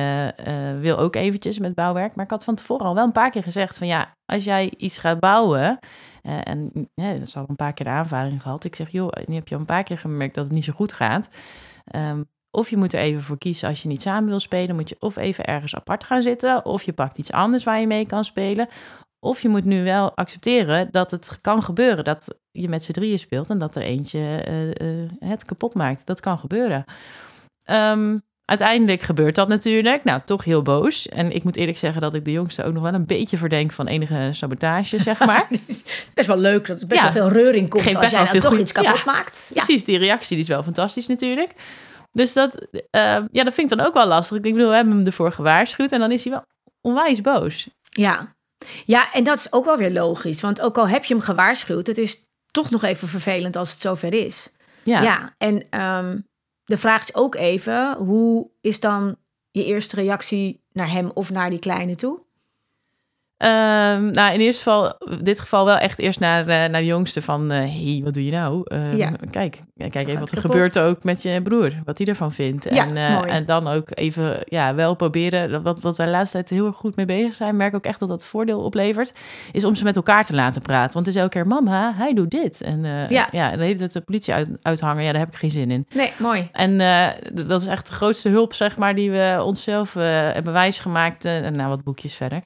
[0.80, 2.14] wil ook eventjes met bouwwerk.
[2.14, 4.72] Maar ik had van tevoren al wel een paar keer gezegd van ja, als jij
[4.76, 5.78] iets gaat bouwen.
[6.22, 8.64] en dat is al een paar keer de aanvaring gehad.
[8.64, 10.72] Ik zeg, joh, nu heb je al een paar keer gemerkt dat het niet zo
[10.72, 11.28] goed gaat.
[11.84, 14.76] Ehm, of je moet er even voor kiezen als je niet samen wil spelen.
[14.76, 16.64] Moet je of even ergens apart gaan zitten.
[16.64, 18.68] Of je pakt iets anders waar je mee kan spelen.
[19.20, 23.18] Of je moet nu wel accepteren dat het kan gebeuren dat je met z'n drieën
[23.18, 26.06] speelt en dat er eentje eh, eh, het kapot maakt.
[26.06, 26.84] Dat kan gebeuren.
[27.64, 30.04] Ehm, uiteindelijk gebeurt dat natuurlijk.
[30.04, 31.08] Nou, toch heel boos.
[31.08, 33.72] En ik moet eerlijk zeggen dat ik de jongste ook nog wel een beetje verdenk
[33.72, 35.46] van enige sabotage, zeg maar.
[35.66, 37.12] Is best wel leuk dat er best Ja.
[37.12, 39.02] wel veel reuring komt als jij dan toch goed- iets kapot ja.
[39.12, 39.50] maakt.
[39.54, 39.64] Ja.
[39.64, 41.52] Precies, die reactie die is wel fantastisch natuurlijk.
[42.12, 44.36] Dus dat, eh, ja, dat vind ik dan ook wel lastig.
[44.36, 46.42] Ik bedoel, we hebben hem ervoor gewaarschuwd en dan is hij wel
[46.80, 47.68] onwijs boos.
[47.88, 48.36] Ja.
[48.84, 50.40] ja, en dat is ook wel weer logisch.
[50.40, 53.80] Want ook al heb je hem gewaarschuwd, het is toch nog even vervelend als het
[53.80, 54.52] zover is.
[54.82, 56.18] Ja, Ja, en ehm,
[56.64, 59.16] de vraag is ook even, hoe is dan
[59.50, 62.26] je eerste reactie naar hem of naar die kleine toe?
[63.38, 66.84] Ehm, nou, in eerste geval, in dit geval wel echt eerst naar, eh, naar de
[66.84, 67.50] jongste van...
[67.50, 67.56] hé,
[67.92, 68.60] hey, wat doe je nou?
[68.64, 69.10] Ehm, Ja.
[69.30, 70.50] Kijk, kijk even wat er kapot.
[70.50, 71.72] gebeurt ook met je broer.
[71.84, 72.66] Wat hij ervan vindt.
[72.74, 75.50] Ja, en, eh, en dan ook even ja, wel proberen...
[75.50, 77.56] dat- Wat, wat wij de laatste tijd heel erg goed mee bezig zijn...
[77.56, 79.12] merk ook echt dat dat voordeel oplevert...
[79.52, 80.92] is om ze met elkaar te laten praten.
[80.92, 81.46] Want het is elke keer...
[81.46, 82.60] Mama, hij doet dit.
[82.60, 83.28] En eh, Ja.
[83.32, 83.50] ja.
[83.50, 85.04] en dan heeft het de politie uit, uithangen.
[85.04, 85.86] Ja, daar heb ik geen zin in.
[85.94, 86.48] Nee, mooi.
[86.52, 87.06] En eh,
[87.46, 91.24] dat is echt de grootste hulp, zeg maar, die we onszelf eh, hebben wijsgemaakt.
[91.24, 92.42] eh, en nou, wat boekjes verder.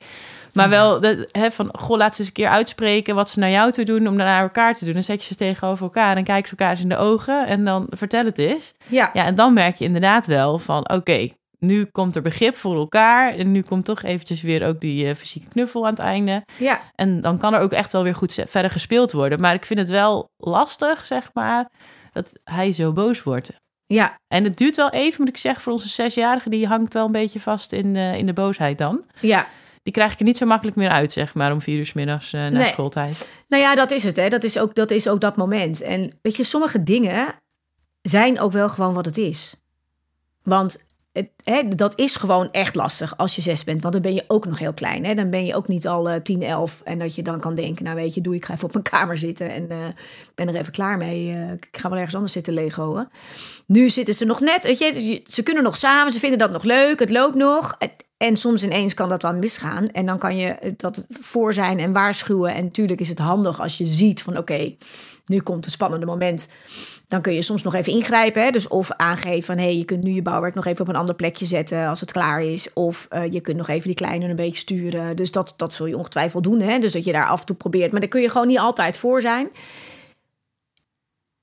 [0.52, 3.50] Maar wel de, hè, van, goh, laat ze eens een keer uitspreken wat ze naar
[3.50, 4.94] jou toe doen om naar elkaar te doen.
[4.94, 7.64] Dan zet je ze tegenover elkaar en kijk ze elkaar eens in de ogen en
[7.64, 8.74] dan vertel het eens.
[8.88, 12.76] Ja, Ja, en dan merk je inderdaad wel van, oké, nu komt er begrip voor
[12.76, 13.34] elkaar.
[13.34, 16.44] En nu komt toch eventjes weer ook die eh, fysieke knuffel aan het einde.
[16.58, 19.40] ja, En dan kan er ook echt wel weer goed verder gespeeld worden.
[19.40, 21.70] Maar ik vind het wel lastig, zeg maar,
[22.12, 23.52] dat hij zo boos wordt.
[23.86, 26.48] ja, En het duurt wel even, moet ik zeggen, voor onze zesjarige.
[26.48, 29.04] Die hangt wel een beetje vast in, eh, in de boosheid dan.
[29.20, 29.46] ja.
[29.82, 31.92] Die krijg ik er niet zo makkelijk meer uit, zeg maar, om vier uur 's
[31.92, 32.66] middags eh na Nee.
[32.66, 33.32] schooltijd.
[33.48, 34.16] Nou ja, dat is het.
[34.16, 34.28] Hè.
[34.28, 35.82] Dat, is ook, dat is ook dat moment.
[35.82, 37.34] En weet je, sommige dingen
[38.02, 39.54] zijn ook wel gewoon wat het is.
[40.42, 43.82] Want het, hè, dat is gewoon echt lastig als je zes bent.
[43.82, 45.04] Want dan ben je ook nog heel klein.
[45.04, 45.14] Hè?
[45.14, 46.80] Dan ben je ook niet al uh, 10, 11.
[46.84, 48.84] En dat je dan kan denken, nou weet je, doe ik ga even op mijn
[48.94, 49.50] kamer zitten.
[49.50, 51.26] En uh, ik ben er even klaar mee.
[51.28, 53.08] Uh, ik ga wel ergens anders zitten legoen.
[53.66, 56.12] Nu zitten ze nog net, weet je, ze kunnen nog samen.
[56.12, 56.98] Ze vinden dat nog leuk.
[56.98, 57.76] Het loopt nog.
[58.22, 59.86] En soms ineens kan dat dan misgaan.
[59.86, 62.54] En dan kan je dat voor zijn en waarschuwen.
[62.54, 64.74] En natuurlijk is het handig als je ziet van oké,
[65.26, 66.48] nu komt een spannende moment.
[67.06, 68.42] Dan kun je soms nog even ingrijpen.
[68.42, 68.50] Hè?
[68.50, 70.96] Dus of aangeven van hé, hey, je kunt nu je bouwwerk nog even op een
[70.96, 72.72] ander plekje zetten als het klaar is.
[72.72, 75.16] Of uh, je kunt nog even die kleine een beetje sturen.
[75.16, 76.60] Dus dat, dat zul je ongetwijfeld doen.
[76.60, 76.78] Hè?
[76.78, 77.90] Dus dat je daar af en toe probeert.
[77.90, 79.48] Maar daar kun je gewoon niet altijd voor zijn.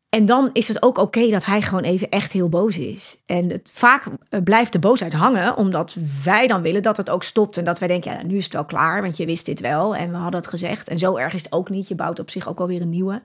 [0.10, 3.17] En dan is het ook oké dat hij gewoon even echt heel boos is.
[3.26, 7.24] En het, vaak eh, blijft de boosheid hangen, omdat wij dan willen dat het ook
[7.24, 7.58] stopt.
[7.58, 9.95] En dat wij denken, ja, nu is het wel klaar, want je wist dit wel.
[9.95, 10.88] En we hadden het gezegd.
[10.88, 11.88] En zo erg is het ook niet.
[11.88, 13.22] Je bouwt op zich ook alweer een nieuwe.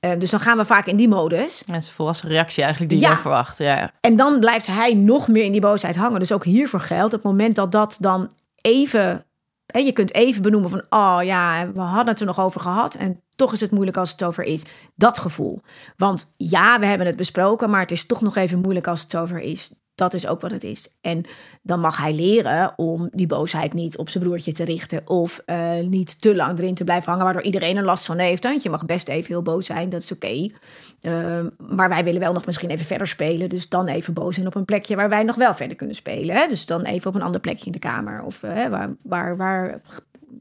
[0.00, 1.62] Uh, dus dan gaan we vaak in die modus.
[1.66, 3.10] Dat is een volwassen reactie eigenlijk die ja.
[3.10, 3.58] je verwacht.
[3.58, 3.90] Ja.
[4.00, 6.18] En dan blijft hij nog meer in die boosheid hangen.
[6.18, 9.24] Dus ook hiervoor geldt, op het moment dat dat dan even...
[9.66, 12.94] En je kunt even benoemen van, oh ja, we hadden het er nog over gehad.
[12.94, 14.64] En toch is het moeilijk als het over is.
[14.94, 15.60] Dat gevoel.
[15.96, 19.16] Want ja, we hebben het besproken, maar het is toch nog even moeilijk als het
[19.16, 19.70] over is.
[19.94, 20.98] Dat is ook wat het is.
[21.00, 21.24] En
[21.62, 25.08] dan mag hij leren om die boosheid niet op zijn broertje te richten.
[25.08, 28.44] Of uh, niet te lang erin te blijven hangen, waardoor iedereen er last van heeft.
[28.44, 30.48] Want je mag best even heel boos zijn, dat is oké.
[31.00, 33.48] Uh, maar wij willen wel nog misschien even verder spelen.
[33.48, 36.36] Dus dan even boos zijn op een plekje waar wij nog wel verder kunnen spelen.
[36.36, 36.46] Hè?
[36.46, 38.22] Dus dan even op een ander plekje in de kamer.
[38.22, 39.80] Of uh, waar, waar, waar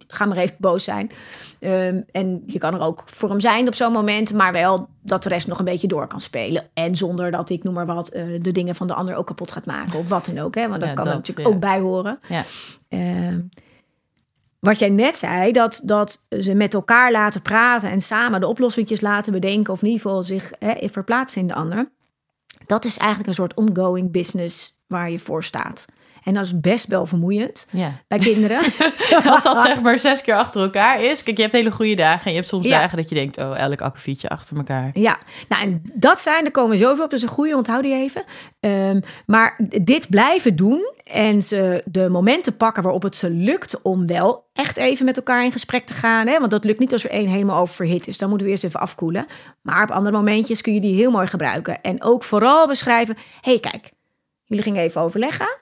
[0.08, 1.12] ga maar even boos zijn.
[1.60, 5.24] Um, en je kan er ook voor hem zijn op zo'n moment, maar wel dat
[5.24, 6.70] de rest nog een beetje door kan spelen.
[6.74, 9.52] En zonder dat ik, noem maar wat, uh, de dingen van de ander ook kapot
[9.52, 10.56] gaat maken of wat dan ook.
[10.56, 10.68] Hè?
[10.68, 11.54] Want dat ja, kan dat, er natuurlijk ja.
[11.54, 12.20] ook bij horen.
[12.28, 12.44] Ja.
[12.90, 13.50] Um,
[14.60, 19.02] wat jij net zei, dat, dat ze met elkaar laten praten en samen de oplossingjes
[19.02, 21.92] laten bedenken, of in ieder geval zich hè, verplaatsen in de ander.
[22.66, 25.86] Dat is eigenlijk een soort ongoing business waar je voor staat.
[26.24, 27.92] En dat is best wel vermoeiend ja.
[28.08, 28.58] bij kinderen.
[29.32, 31.24] Als dat zeg maar zes keer achter elkaar is.
[31.24, 32.80] Kijk, je hebt hele goede dagen en je hebt soms ja.
[32.80, 33.38] dagen dat je denkt...
[33.38, 34.90] oh, elk akkefietje achter elkaar.
[34.94, 35.18] Ja,
[35.50, 37.10] nou en dat zijn, er komen zoveel op.
[37.10, 38.24] Dus een goede, onthoud die even.
[38.60, 43.82] Um, maar dit blijven doen en ze de momenten pakken waarop het ze lukt...
[43.82, 46.28] om wel echt even met elkaar in gesprek te gaan.
[46.28, 46.40] Hè?
[46.40, 48.18] Want dat lukt niet als er één helemaal oververhit is.
[48.18, 49.26] Dan moeten we eerst even afkoelen.
[49.62, 51.82] Maar op andere momentjes kun je die heel mooi gebruiken.
[51.82, 53.16] En ook vooral beschrijven...
[53.42, 53.92] hé, hey, kijk,
[54.46, 55.62] jullie gingen even overleggen...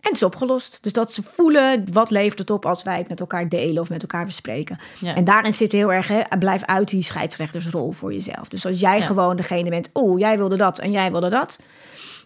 [0.00, 0.82] En het is opgelost.
[0.82, 3.88] Dus dat ze voelen, wat levert het op als wij het met elkaar delen of
[3.88, 4.78] met elkaar bespreken.
[5.00, 5.14] Ja.
[5.14, 8.48] En daarin zit heel erg, hè, blijf uit die scheidsrechtersrol voor jezelf.
[8.48, 9.04] Dus als jij Ja.
[9.04, 11.60] gewoon degene bent, oh, jij wilde dat en jij wilde dat.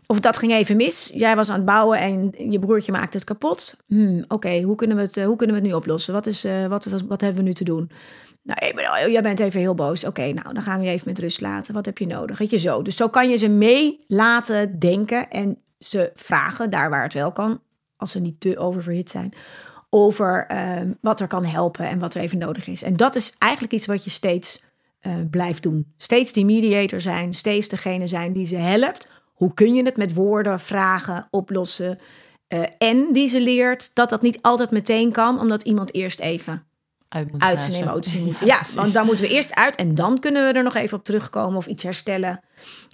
[0.07, 1.11] Of dat ging even mis.
[1.15, 3.77] Jij was aan het bouwen en je broertje maakte het kapot.
[3.87, 6.13] Hmm, Oké, hoe, kunnen we het, eh, hoe kunnen we het nu oplossen?
[6.15, 7.91] Wat, is, eh, wat, wat, wat hebben we nu te doen?
[8.43, 10.05] Nou, ben, oh, jij bent even heel boos.
[10.05, 11.75] Oké, nou, dan gaan we je even met rust laten.
[11.75, 12.39] Wat heb je nodig?
[12.39, 12.83] Weet je zo.
[12.83, 17.33] Dus zo kan je ze mee laten denken en ze vragen, daar waar het wel
[17.33, 17.61] kan,
[18.05, 19.33] als ze niet te oververhit zijn,
[19.91, 22.83] over ehm, wat er kan helpen en wat er even nodig is.
[22.83, 24.63] En dat is eigenlijk iets wat je steeds
[25.01, 25.93] eh, blijft doen.
[25.97, 29.11] Steeds die mediator zijn, steeds degene zijn die ze helpt.
[29.33, 31.99] Hoe kun je het met woorden, vragen, oplossen?
[32.49, 36.67] Eh, en die ze leert dat dat niet altijd meteen kan, omdat iemand eerst even
[37.09, 38.41] Uit, moet uit zijn emotie moet.
[38.41, 41.05] Ja, want dan moeten we eerst uit en dan kunnen we er nog even op
[41.05, 42.41] terugkomen of iets herstellen.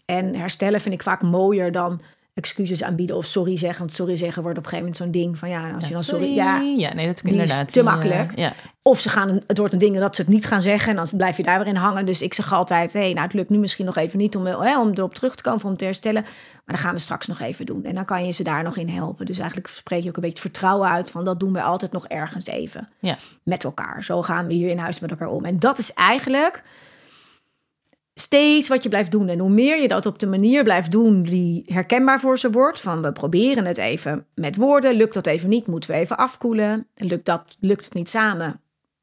[0.05, 2.01] En herstellen vind ik vaak mooier dan
[2.40, 3.79] excuses aanbieden of sorry zeggen.
[3.79, 6.05] Want sorry zeggen wordt op een gegeven moment zo'n ding van ja, als je dan
[6.05, 7.72] sorry, ja, ja, nee, dat die is inderdaad.
[7.72, 8.33] te eh, makkelijk.
[8.38, 10.96] Ja, of ze gaan, het wordt een ding dat ze het niet gaan zeggen en
[10.96, 12.07] dan blijf je daar weer in hangen.
[12.07, 14.81] Dus ik zeg altijd, hé, nou het lukt nu misschien nog even niet om, hè,
[14.81, 16.22] om erop terug te komen, om te herstellen.
[16.22, 17.85] Maar dan gaan we straks nog even doen.
[17.85, 19.26] En dan kan je ze daar nog in helpen.
[19.26, 21.92] Dus eigenlijk spreek je ook een beetje het vertrouwen uit van dat doen we altijd
[21.92, 23.16] nog ergens even ja.
[23.42, 24.05] met elkaar.
[24.05, 25.44] Zo gaan we hier in huis met elkaar om.
[25.44, 26.62] En dat is eigenlijk
[28.14, 29.29] steeds wat je blijft doen.
[29.29, 32.81] En hoe meer je dat op de manier blijft doen die herkenbaar voor ze wordt,
[32.81, 36.87] van we proberen het even met woorden, lukt dat even niet, moeten we even afkoelen.
[36.94, 38.61] Lukt dat, lukt het niet samen,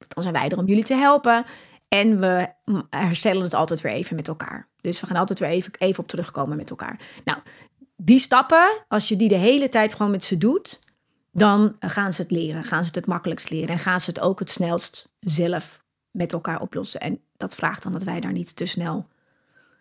[0.08, 1.46] dan zijn wij er om jullie te helpen.
[1.88, 2.48] En we
[2.90, 4.68] herstellen het altijd weer even met elkaar.
[4.82, 7.00] Dus we gaan altijd weer even, even op terugkomen met elkaar.
[7.26, 7.40] Nou,
[7.96, 10.80] die stappen, als je die de hele tijd gewoon met ze doet,
[11.32, 12.64] dan gaan ze het leren.
[12.64, 13.70] Gaan ze het het makkelijkst leren.
[13.70, 15.86] En gaan ze het ook het snelst zelf
[16.18, 17.00] met elkaar oplossen.
[17.00, 19.08] En dat vraagt dan dat wij daar niet te snel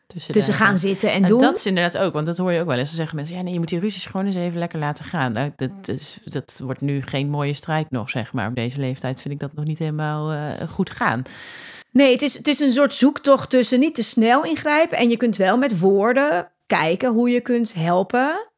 [0.07, 1.41] Tussen, gaan zitten en En doen.
[1.41, 2.89] dat is inderdaad ook, want dat hoor je ook wel eens.
[2.89, 5.33] Dan zeggen mensen, ja nee, je moet die ruzies gewoon eens even lekker laten gaan.
[5.33, 8.49] Nou, dat, is, dat wordt nu geen mooie strijd nog, zeg maar.
[8.49, 11.23] Op deze leeftijd vind ik dat nog niet helemaal eh, goed gaan.
[11.91, 14.99] Nee, het is, het is een soort zoektocht tussen niet te snel ingrijpen.
[14.99, 18.51] En je kunt wel met woorden kijken hoe je kunt helpen.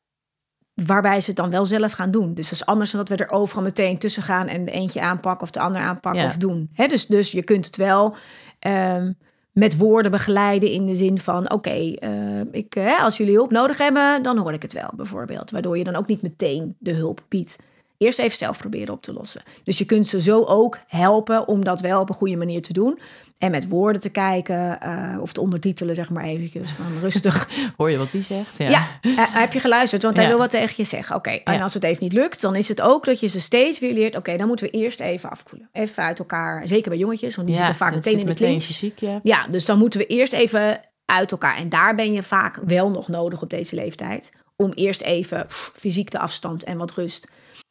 [0.87, 2.35] Waarbij ze het dan wel zelf gaan doen.
[2.35, 5.01] Dus dat is anders dan dat we er overal meteen tussen gaan en de eentje
[5.01, 6.29] aanpakken of de ander aanpakken Ja.
[6.29, 6.71] of doen.
[6.89, 8.17] Dus, dus je kunt het wel
[8.59, 9.13] ehm,
[9.53, 14.23] met woorden begeleiden in de zin van: oké, eh, ik als jullie hulp nodig hebben,
[14.23, 15.51] dan hoor ik het wel, bijvoorbeeld.
[15.51, 17.59] Waardoor je dan ook niet meteen de hulp biedt.
[17.99, 19.43] Eerst even zelf proberen op te lossen.
[19.65, 22.73] Dus je kunt ze zo ook helpen om dat wel op een goede manier te
[22.73, 22.99] doen.
[23.39, 27.49] En met woorden te kijken uh, of te ondertitelen, zeg maar eventjes van rustig.
[27.77, 28.59] Hoor je wat hij zegt?
[28.59, 28.89] Ja, ja
[29.31, 30.03] heb je geluisterd?
[30.03, 31.17] Want hij wil wat tegen je zeggen.
[31.17, 33.79] Oké, en als het even niet lukt, dan is het ook dat je ze steeds
[33.79, 34.17] weer leert.
[34.17, 35.69] Oké, dan moeten we eerst even afkoelen.
[35.73, 36.69] Even uit elkaar.
[36.69, 38.63] Zeker bij jongetjes, want die zitten vaak meteen in de clinch.
[38.63, 39.21] Fysiek, ja.
[39.23, 41.57] ja, dus dan moeten we eerst even uit elkaar.
[41.57, 44.31] En daar ben je vaak wel nog nodig op deze leeftijd.
[44.57, 47.29] Om eerst even pff, fysiek de afstand en wat rust.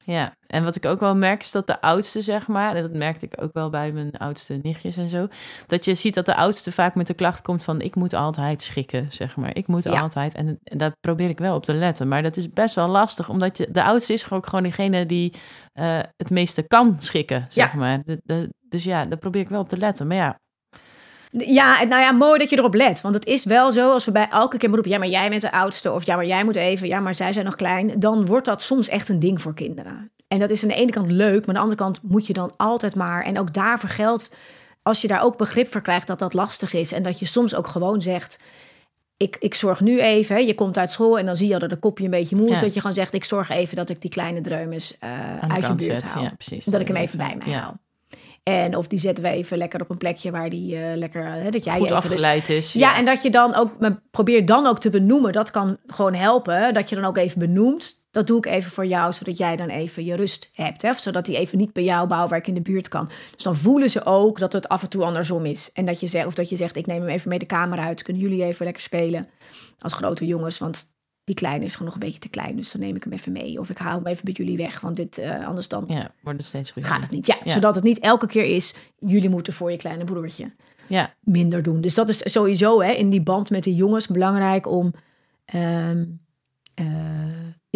[0.08, 2.94] Ja, en wat ik ook wel merk is dat de oudste, zeg maar, en dat
[2.94, 5.28] merkte ik ook wel bij mijn oudste nichtjes en zo,
[5.68, 8.62] dat je ziet dat de oudste vaak met de klacht komt van ik moet altijd
[8.62, 9.56] schikken, zeg maar.
[9.56, 12.50] Ik moet altijd, en, en, daar probeer ik wel op te letten, maar dat is
[12.50, 15.34] best wel lastig, omdat je, de oudste is ook gewoon degene die
[15.80, 17.78] uh, het meeste kan schikken, zeg ja.
[17.78, 18.02] maar.
[18.04, 20.40] De, de, dus ja, daar probeer ik wel op te letten, maar ja,
[21.46, 23.02] ja, nou ja, mooi dat je erop let.
[23.02, 24.92] Want het is wel zo, als we bij elke keer roepen...
[24.92, 26.88] ja, maar jij bent de oudste, of ja, maar jij moet even...
[26.88, 28.00] ja, maar zij zijn nog klein...
[28.00, 30.12] dan wordt dat soms echt een ding voor kinderen.
[30.28, 32.34] En dat is aan de ene kant leuk, maar aan de andere kant moet je
[32.34, 33.24] dan altijd maar...
[33.24, 34.36] en ook daarvoor geldt,
[34.82, 36.08] als je daar ook begrip voor krijgt...
[36.08, 38.40] dat dat lastig is en dat je soms ook gewoon zegt...
[39.18, 41.76] Ik, ik zorg nu even, je komt uit school en dan zie je dat de
[41.76, 42.60] kopje een beetje moe is.
[42.60, 45.10] Dat je gewoon zegt, ik zorg even dat ik die kleine dreumes uh,
[45.54, 46.24] uit je buurt haal.
[46.24, 47.78] Ja, precies, dat ik hem even bij mij haal.
[48.48, 51.26] En of die zetten we even lekker op een plekje waar die uh, lekker.
[51.26, 52.74] Hè, dat jij Goed even afgeleid dus, is.
[52.74, 52.80] Ja.
[52.80, 52.98] ja.
[52.98, 53.72] en dat je dan ook.
[54.12, 55.32] Probeer dan ook te benoemen.
[55.32, 56.74] Dat kan gewoon helpen.
[56.74, 58.08] Dat je dan ook even benoemt.
[58.12, 60.82] Dat doe ik even voor jou, zodat jij dan even je rust hebt.
[60.82, 60.94] Hè?
[60.94, 63.10] Zodat die even niet bij jou bouwwerk in de buurt kan.
[63.34, 65.72] Dus dan voelen ze ook dat het af en toe andersom is.
[65.74, 67.80] En dat je zegt, of dat je zegt: ik neem hem even mee de kamer
[67.80, 68.04] uit.
[68.04, 69.28] Kunnen jullie even lekker spelen
[69.80, 70.58] als grote jongens?
[70.58, 70.97] Want
[71.28, 72.56] die kleine is gewoon nog een beetje te klein.
[72.56, 73.60] Dus dan neem ik hem even mee.
[73.60, 74.80] Of ik haal hem even bij jullie weg.
[74.80, 77.26] Want dit, uh, anders dan ja, wordt het steeds gaat het niet.
[77.26, 78.74] Ja, zodat het niet elke keer is...
[79.00, 80.52] jullie moeten voor je kleine broertje
[80.88, 81.14] ja.
[81.20, 81.82] minder doen.
[81.82, 84.94] Dus dat is sowieso hè, in die band met de jongens belangrijk om...
[85.56, 86.20] Um,
[86.80, 86.86] uh,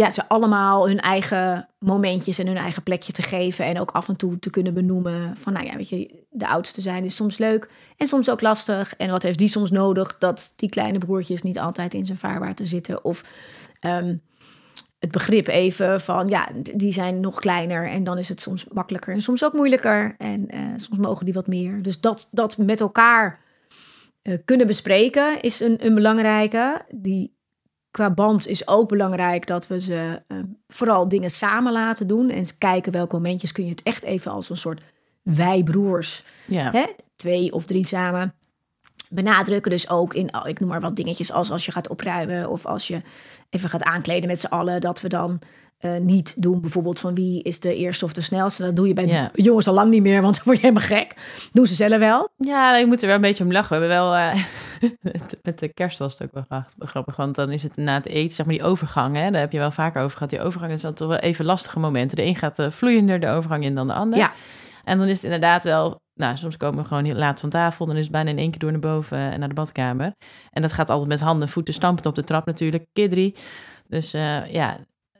[0.02, 3.66] ja, ze allemaal hun eigen momentjes en hun eigen plekje te geven.
[3.66, 6.82] En ook af en toe te kunnen benoemen van, nou ja, weet je, de oudste
[6.82, 8.96] zijn is soms leuk en soms ook lastig.
[8.96, 12.68] En wat heeft die soms nodig dat die kleine broertjes niet altijd in zijn vaarwater
[12.68, 13.04] zitten?
[13.04, 13.24] Of
[13.86, 14.22] um,
[15.00, 19.14] het begrip even van, ja, die zijn nog kleiner en dan is het soms makkelijker
[19.14, 20.16] en soms ook moeilijker.
[20.18, 21.82] En uh, soms mogen die wat meer.
[21.82, 23.40] Dus dat, dat met elkaar
[24.24, 26.86] uh, kunnen bespreken is een, een belangrijke.
[26.90, 27.40] Die
[27.92, 32.30] qua band is ook belangrijk dat we ze uh, vooral dingen samen laten doen.
[32.30, 34.84] En kijken welke momentjes kun je het echt even als een soort
[35.22, 36.72] wij broers, ja.
[36.72, 38.34] hè, twee of drie samen,
[39.10, 39.72] benadrukken.
[39.72, 42.88] Dus ook in, ik noem maar wat dingetjes als als je gaat opruimen of als
[42.88, 43.02] je
[43.50, 45.42] even gaat aankleden met z'n allen, dat we dan
[45.82, 46.62] uh, niet doen.
[46.62, 48.64] Bijvoorbeeld van wie is de eerste of de snelste.
[48.64, 49.30] Dat doe je bij Ja.
[49.34, 51.16] jongens al lang niet meer, want dan word je helemaal gek.
[51.52, 52.30] Doen ze zelf wel.
[52.38, 53.80] Ja, je moet er wel een beetje om lachen.
[53.80, 54.16] We hebben wel...
[54.16, 54.44] eh,
[55.02, 57.16] met- met de kerst was het ook wel graag- grappig.
[57.16, 59.16] Want dan is het na het eten, zeg maar die overgang.
[59.16, 60.30] Hè, daar heb je wel vaker over gehad.
[60.30, 62.18] Die overgang is altijd wel even lastige momenten.
[62.18, 64.20] De een gaat eh, vloeiender de overgang in dan de ander.
[64.20, 64.32] Ja.
[64.84, 66.00] En dan is het inderdaad wel...
[66.14, 67.86] Nou, soms komen we gewoon heel laat van tafel.
[67.86, 70.14] Dan is het bijna in één keer door naar boven en naar de badkamer.
[70.52, 72.86] En dat gaat altijd met handen en voeten stampend op de trap natuurlijk.
[72.94, 73.36] Keer drie.
[73.88, 74.78] Dus eh, ja,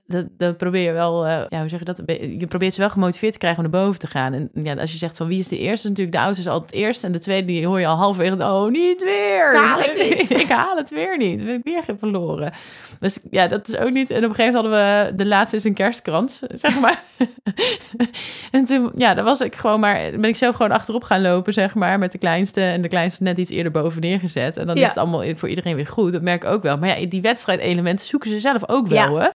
[0.08, 2.02] dat, dat probeer je wel, eh, ja, hoe zeg je dat?
[2.40, 4.34] Je probeert ze wel gemotiveerd te krijgen om naar boven te gaan.
[4.34, 6.70] En ja, als je zegt van wie is de eerste, natuurlijk de oudste is altijd
[6.72, 7.04] het eerst.
[7.04, 9.52] En de tweede, die hoor je al halverwege, oh, niet weer.
[9.52, 10.30] Dat haal ik niet.
[10.42, 11.38] ik haal het weer niet.
[11.38, 12.54] Dan ben ik weer verloren.
[13.00, 14.10] Dus ja, dat is ook niet.
[14.10, 17.04] En op een gegeven moment hadden we, de laatste is een kerstkrans, zeg maar.
[18.52, 21.54] en toen, ja, dan was ik gewoon maar, ben ik zelf gewoon achterop gaan lopen,
[21.54, 22.62] zeg maar, met de kleinste.
[22.62, 24.58] En de kleinste net iets eerder boven neergezet.
[24.58, 24.82] En dan Ja.
[24.84, 26.12] is het allemaal voor iedereen weer goed.
[26.12, 26.78] Dat merk ik ook wel.
[26.78, 29.28] Maar ja, die wedstrijdelementen zoeken ze zelf ook wel, hè?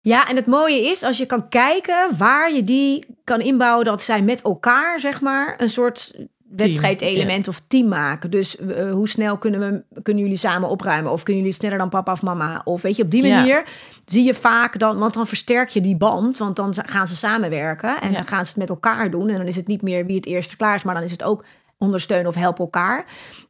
[0.00, 4.02] Ja, en het mooie is als je kan kijken waar je die kan inbouwen, dat
[4.02, 6.14] zij met elkaar, zeg maar, een soort
[6.50, 8.30] wedstrijdelement of team maken.
[8.30, 11.12] Dus eh, hoe snel kunnen, we, kunnen jullie samen opruimen?
[11.12, 12.60] Of kunnen jullie sneller dan papa of mama?
[12.64, 13.36] Of weet je, op die Ja.
[13.36, 13.62] manier
[14.04, 18.00] zie je vaak dan, want dan versterk je die band, want dan gaan ze samenwerken
[18.00, 18.14] en Ja.
[18.16, 19.28] dan gaan ze het met elkaar doen.
[19.28, 21.22] En dan is het niet meer wie het eerste klaar is, maar dan is het
[21.22, 21.44] ook
[21.78, 23.06] ondersteunen of helpen elkaar.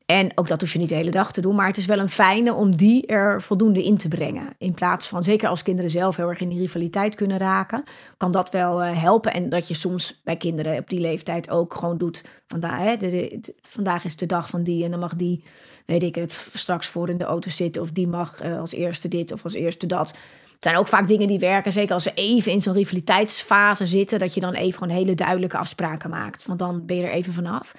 [0.07, 1.99] En ook dat hoef je niet de hele dag te doen, maar het is wel
[1.99, 4.55] een fijne om die er voldoende in te brengen.
[4.59, 7.85] In plaats van, zeker als kinderen zelf heel erg in die rivaliteit kunnen raken,
[8.17, 9.33] kan dat wel eh, helpen.
[9.33, 12.25] En dat je soms bij kinderen op die leeftijd ook gewoon doet.
[12.47, 13.29] Vandaag, hè,
[13.63, 15.45] vandaag is de dag van die en dan mag die,
[15.87, 17.83] weet ik het, straks voor in de auto zitten.
[17.83, 20.09] Of die mag eh, als eerste dit of als eerste dat.
[20.09, 24.19] Het zijn ook vaak dingen die werken, zeker als ze even in zo'n rivaliteitsfase zitten,
[24.19, 26.47] dat je dan even gewoon hele duidelijke afspraken maakt.
[26.47, 27.75] Want dan ben je er even vanaf.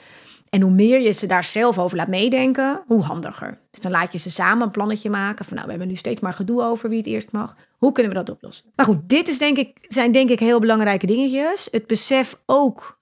[0.50, 3.58] En hoe meer je ze daar zelf over laat meedenken, hoe handiger.
[3.72, 5.46] Dus dan laat je ze samen een plannetje maken.
[5.46, 7.56] Van nou, we hebben nu steeds maar gedoe over wie het eerst mag.
[7.78, 8.66] Hoe kunnen we dat oplossen?
[8.76, 11.68] Maar goed, dit is denk ik, zijn denk ik heel belangrijke dingetjes.
[11.72, 12.99] Het besef ook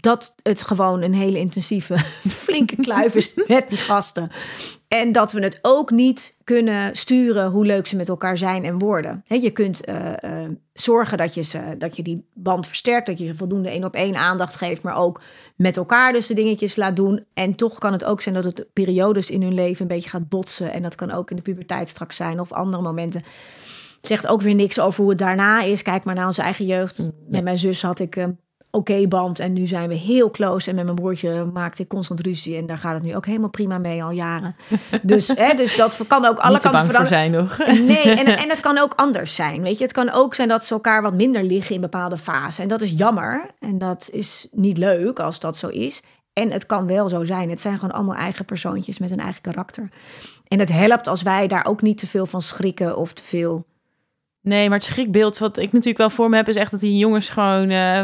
[0.00, 1.98] dat het gewoon een hele intensieve,
[2.44, 4.30] flinke kluif is met die gasten.
[4.88, 8.78] En dat we het ook niet kunnen sturen hoe leuk ze met elkaar zijn en
[8.78, 9.22] worden.
[9.26, 13.18] He, je kunt uh, uh, zorgen dat je, ze, dat je die band versterkt, dat
[13.18, 15.20] je ze voldoende één op één aandacht geeft, maar ook
[15.56, 17.24] met elkaar dus de dingetjes laat doen.
[17.34, 20.28] En toch kan het ook zijn dat het periodes in hun leven een beetje gaat
[20.28, 20.72] botsen.
[20.72, 23.22] En dat kan ook in de puberteit straks zijn of andere momenten.
[23.96, 25.82] Het zegt ook weer niks over hoe het daarna is.
[25.82, 27.04] Kijk maar naar onze eigen jeugd.
[27.28, 28.38] Met mijn zus had ik een
[28.70, 30.70] oké band en nu zijn we heel close.
[30.70, 32.56] En met mijn broertje maakte ik constant ruzie.
[32.56, 34.56] En daar gaat het nu ook helemaal prima mee al jaren.
[35.02, 37.18] Dus, hè, dus dat kan ook alle Niet kanten voor veranderen.
[37.18, 37.58] zijn nog.
[37.86, 39.62] Nee, en, en het kan ook anders zijn.
[39.62, 42.62] Weet je, het kan ook zijn dat ze elkaar wat minder liggen in bepaalde fasen.
[42.62, 43.50] En dat is jammer.
[43.58, 46.02] En dat is niet leuk als dat zo is.
[46.32, 47.50] En het kan wel zo zijn.
[47.50, 49.88] Het zijn gewoon allemaal eigen persoontjes met een eigen karakter.
[50.48, 53.64] En het helpt als wij daar ook niet te veel van schrikken of te veel.
[54.42, 56.48] Nee, maar het schrikbeeld wat ik natuurlijk wel voor me heb...
[56.48, 58.02] is echt dat die jongens gewoon eh,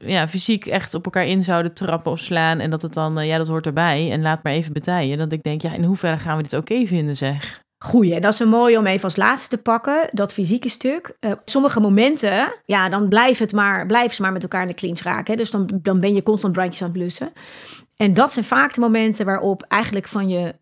[0.00, 2.58] ja, fysiek echt op elkaar in zouden trappen of slaan.
[2.58, 4.10] En dat het dan, eh, ja, dat hoort erbij.
[4.10, 5.18] En laat maar even betijen.
[5.18, 7.64] Dat ik denk, ja, in hoeverre gaan we dit oké vinden, zeg?
[7.78, 11.16] Goeie, en dat is een mooie om even als laatste te pakken, dat fysieke stuk.
[11.20, 14.74] Eh, sommige momenten, ja, dan blijft het maar, blijven ze maar met elkaar in de
[14.74, 15.32] clinch raken.
[15.32, 15.36] Hè?
[15.36, 17.32] Dus dan, dan ben je constant brandjes aan het blussen.
[17.96, 20.54] En dat zijn vaak de momenten waarop eigenlijk van je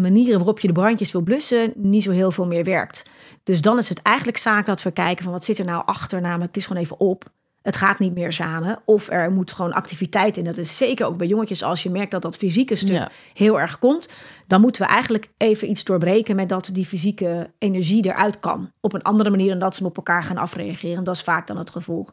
[0.00, 3.02] manieren waarop je de brandjes wil blussen niet zo heel veel meer werkt.
[3.42, 6.20] Dus dan is het eigenlijk zaak dat we kijken van wat zit er nou achter,
[6.20, 7.24] namelijk het is gewoon even op.
[7.66, 8.78] Het gaat niet meer samen.
[8.84, 10.44] Of er moet gewoon activiteit in.
[10.44, 11.62] Dat is zeker ook bij jongetjes.
[11.62, 13.08] Als je merkt dat dat fysieke stuk Ja.
[13.34, 14.08] heel erg komt.
[14.46, 18.70] Dan moeten we eigenlijk even iets doorbreken met dat die fysieke energie eruit kan.
[18.80, 21.04] Op een andere manier dan dat ze op elkaar gaan afreageren.
[21.04, 22.12] Dat is vaak dan het gevolg.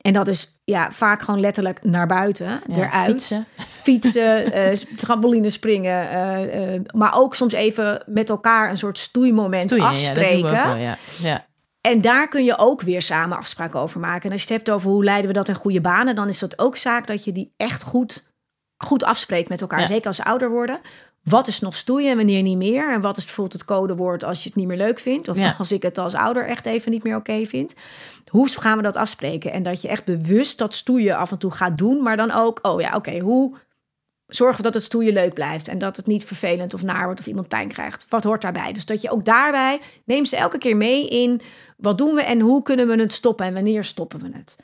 [0.00, 3.10] En dat is ja, vaak gewoon letterlijk naar buiten, Ja, eruit.
[3.10, 3.46] fietsen.
[3.68, 6.10] Fietsen, eh, trampoline springen.
[6.10, 10.14] eh, eh, maar ook soms even met elkaar een soort stoeimoment Stoeien, ja, dat doen
[10.14, 10.58] we afspreken.
[10.60, 11.46] ook wel, ja.
[11.80, 14.24] En daar kun je ook weer samen afspraken over maken.
[14.24, 16.38] En als je het hebt over hoe leiden we dat in goede banen, dan is
[16.38, 18.32] dat ook zaak dat je die echt goed,
[18.76, 19.80] goed afspreekt met elkaar.
[19.80, 19.86] Ja.
[19.86, 20.80] Zeker als ze ouder worden.
[21.22, 22.92] Wat is nog stoeien en wanneer niet meer?
[22.92, 25.28] En wat is bijvoorbeeld het codewoord als je het niet meer leuk vindt?
[25.28, 25.54] Of Ja.
[25.58, 27.74] als ik het als ouder echt even niet meer oké vind?
[28.30, 29.52] Hoe gaan we dat afspreken?
[29.52, 32.58] En dat je echt bewust dat stoeien af en toe gaat doen, maar dan ook,
[32.62, 33.56] oh ja, oké, hoe
[34.28, 37.26] zorgen dat het stoeien leuk blijft en dat het niet vervelend of naar wordt of
[37.26, 38.06] iemand pijn krijgt.
[38.08, 38.72] Wat hoort daarbij?
[38.72, 41.40] Dus dat je ook daarbij neem ze elke keer mee in
[41.76, 44.56] wat doen we en hoe kunnen we het stoppen en wanneer stoppen we het.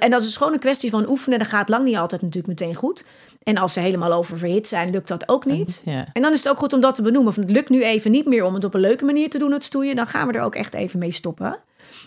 [0.00, 1.38] En dat is gewoon een kwestie van oefenen.
[1.38, 3.04] Dat gaat lang niet altijd natuurlijk meteen goed.
[3.42, 5.82] En als ze helemaal oververhit zijn, lukt dat ook niet.
[5.84, 6.06] Ja.
[6.12, 7.32] En dan is het ook goed om dat te benoemen.
[7.32, 9.52] Van het lukt nu even niet meer om het op een leuke manier te doen,
[9.52, 9.96] het stoeien.
[9.96, 11.58] Dan gaan we er ook echt even mee stoppen.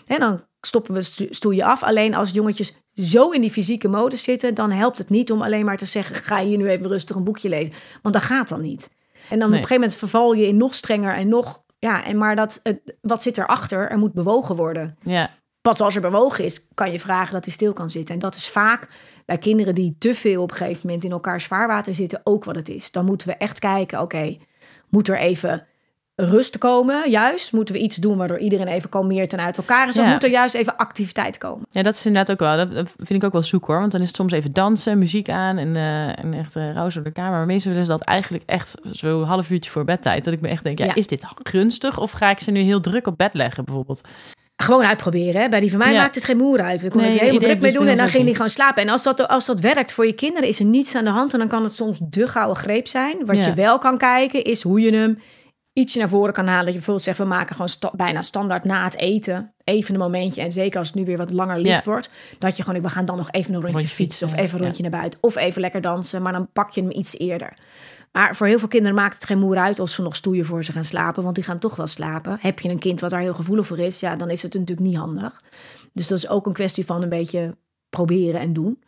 [0.06, 1.82] En dan stoppen we sto- stoeien af.
[1.82, 5.64] Alleen als jongetjes zo in die fysieke modus zitten, dan helpt het niet om alleen
[5.64, 7.72] maar te zeggen: ga je hier nu even rustig een boekje lezen.
[8.02, 8.90] Want dat gaat dan niet.
[9.30, 11.64] En dan op een gegeven moment verval je in nog strenger en nog.
[11.78, 13.90] Ja, en maar dat, het, wat zit erachter?
[13.90, 14.96] Er moet bewogen worden.
[15.02, 15.30] ja.
[15.60, 18.14] Pas als er bewogen is, kan je vragen dat hij stil kan zitten.
[18.14, 18.88] En dat is vaak
[19.24, 22.56] bij kinderen die te veel op een gegeven moment in elkaars vaarwater zitten ook wat
[22.56, 22.90] het is.
[22.90, 24.36] Dan moeten we echt kijken, oké,
[24.88, 25.66] moet er even
[26.16, 27.52] rust komen, juist?
[27.52, 29.94] Moeten we iets doen waardoor iedereen even kalmeert en uit elkaar is?
[29.94, 30.10] Ja.
[30.12, 31.66] moet er juist even activiteit komen?
[31.70, 32.74] Ja, dat is inderdaad ook wel.
[32.74, 33.78] Dat vind ik ook wel zoek hoor.
[33.80, 36.94] Want dan is het soms even dansen, muziek aan en, eh, en echt uh, roos
[36.94, 37.30] door de kamer.
[37.32, 40.24] Maar meestal willen ze dat eigenlijk echt zo een half uurtje voor bedtijd.
[40.24, 40.94] Dat ik me echt denk, ja, Ja.
[40.94, 41.98] is dit gunstig?
[41.98, 44.00] Of ga ik ze nu heel druk op bed leggen bijvoorbeeld?
[44.56, 45.40] Gewoon uitproberen.
[45.40, 45.48] Hè?
[45.48, 46.00] Bij die van mij Ja.
[46.00, 46.84] maakt het geen moer uit.
[46.84, 48.82] Ik kon Nee, helemaal iedereen druk mee dus doen en dan ging die gewoon slapen.
[48.82, 51.32] En als dat, als dat werkt voor je kinderen, is er niets aan de hand.
[51.32, 53.16] En dan kan het soms de gouden greep zijn.
[53.26, 55.18] Wat je wel kan kijken, is hoe je hem
[55.78, 56.64] ietsje naar voren kan halen.
[56.64, 59.52] Dat je bijvoorbeeld zegt, we maken gewoon sta- bijna standaard na het eten.
[59.64, 60.42] Even een momentje.
[60.42, 62.10] En zeker als het nu weer wat langer licht wordt.
[62.38, 64.26] Dat je gewoon, we gaan dan nog even een rondje Rondje fietsen.
[64.26, 64.88] Of even een rondje ja.
[64.88, 65.22] naar buiten.
[65.22, 66.22] Of even lekker dansen.
[66.22, 67.56] Maar dan pak je hem iets eerder.
[68.12, 70.64] Maar voor heel veel kinderen maakt het geen moer uit of ze nog stoeien voor
[70.64, 71.22] ze gaan slapen.
[71.22, 72.38] Want die gaan toch wel slapen.
[72.40, 74.86] Heb je een kind wat daar heel gevoelig voor is, ja, dan is het natuurlijk
[74.86, 75.42] niet handig.
[75.92, 77.56] Dus dat is ook een kwestie van een beetje
[77.90, 78.82] proberen en doen.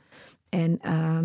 [0.48, 1.24] En ehm,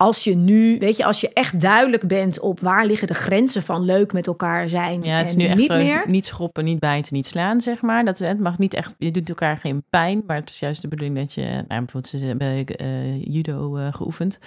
[0.00, 3.62] als je nu, weet je, als je echt duidelijk bent op waar liggen de grenzen
[3.62, 6.02] van leuk met elkaar zijn Ja, het is en nu echt niet zo meer.
[6.06, 8.04] niet schoppen, niet bijten, niet slaan, zeg maar.
[8.04, 10.88] Dat, het mag niet echt, je doet elkaar geen pijn, maar het is juist de
[10.88, 14.38] bedoeling dat je, nou, bijvoorbeeld ze hebben eh, judo eh, geoefend.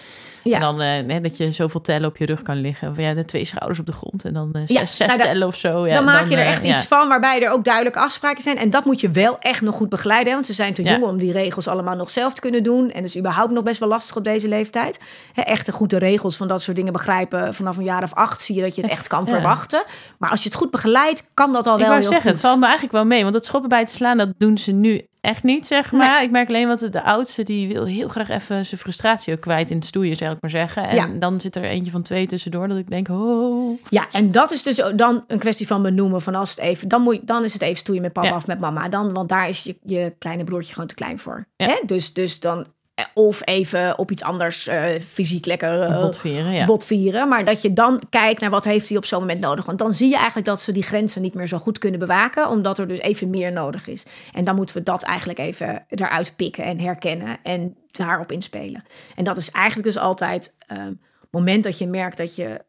[0.43, 0.55] Ja.
[0.55, 2.89] En dan eh, dat je zoveel tellen op je rug kan liggen.
[2.89, 5.47] Of ja, de twee schouders op de grond en dan zes, Ja, zes nou, tellen
[5.47, 5.87] of zo.
[5.87, 8.57] Ja, dan maak je er echt iets van waarbij er ook duidelijke afspraken zijn.
[8.57, 10.27] En dat moet je wel echt nog goed begeleiden.
[10.27, 12.91] hè, Want ze zijn te jong om die regels allemaal nog zelf te kunnen doen.
[12.91, 14.99] En dus überhaupt nog best wel lastig op deze leeftijd.
[15.33, 17.53] Hè, echt de goede regels van dat soort dingen begrijpen.
[17.53, 19.29] Vanaf een jaar of acht zie je dat je het echt kan Ja.
[19.31, 19.83] verwachten.
[20.17, 22.37] Maar als je het goed begeleidt, kan dat al Ik wel wou heel zeggen, goed.
[22.37, 23.21] het valt me eigenlijk wel mee.
[23.21, 26.23] Want dat schoppen bij te slaan, dat doen ze nu echt niet, zeg maar.
[26.23, 29.69] Ik merk alleen wat de, oudste, die wil heel graag even zijn frustratie ook kwijt
[29.69, 30.87] in het stoeien, zou ik maar zeggen.
[30.87, 31.07] En Ja.
[31.19, 33.79] dan zit er eentje van twee tussendoor dat ik denk, oh.
[33.89, 36.21] Ja, en dat is dus dan een kwestie van benoemen.
[36.21, 38.35] Van als het even, dan, moet, je- dan is het even stoeien met papa Ja.
[38.35, 38.89] of met mama.
[38.89, 41.45] Dan, want daar is je, je kleine broertje gewoon te klein voor.
[41.55, 41.65] Ja.
[41.67, 41.79] Hè?
[41.85, 42.65] Dus, dus dan
[43.13, 46.65] Of even op iets anders eh, fysiek lekker eh, Botveren, ja.
[46.65, 47.27] botvieren.
[47.27, 49.65] Maar dat je dan kijkt naar wat heeft hij op zo'n moment nodig.
[49.65, 52.49] Want dan zie je eigenlijk dat ze die grenzen niet meer zo goed kunnen bewaken.
[52.49, 54.05] Omdat er dus even meer nodig is.
[54.33, 57.37] En dan moeten we dat eigenlijk even eruit pikken en herkennen.
[57.43, 58.83] En daarop inspelen.
[59.15, 60.87] En dat is eigenlijk dus altijd ehm,
[61.21, 62.65] het moment dat je merkt dat je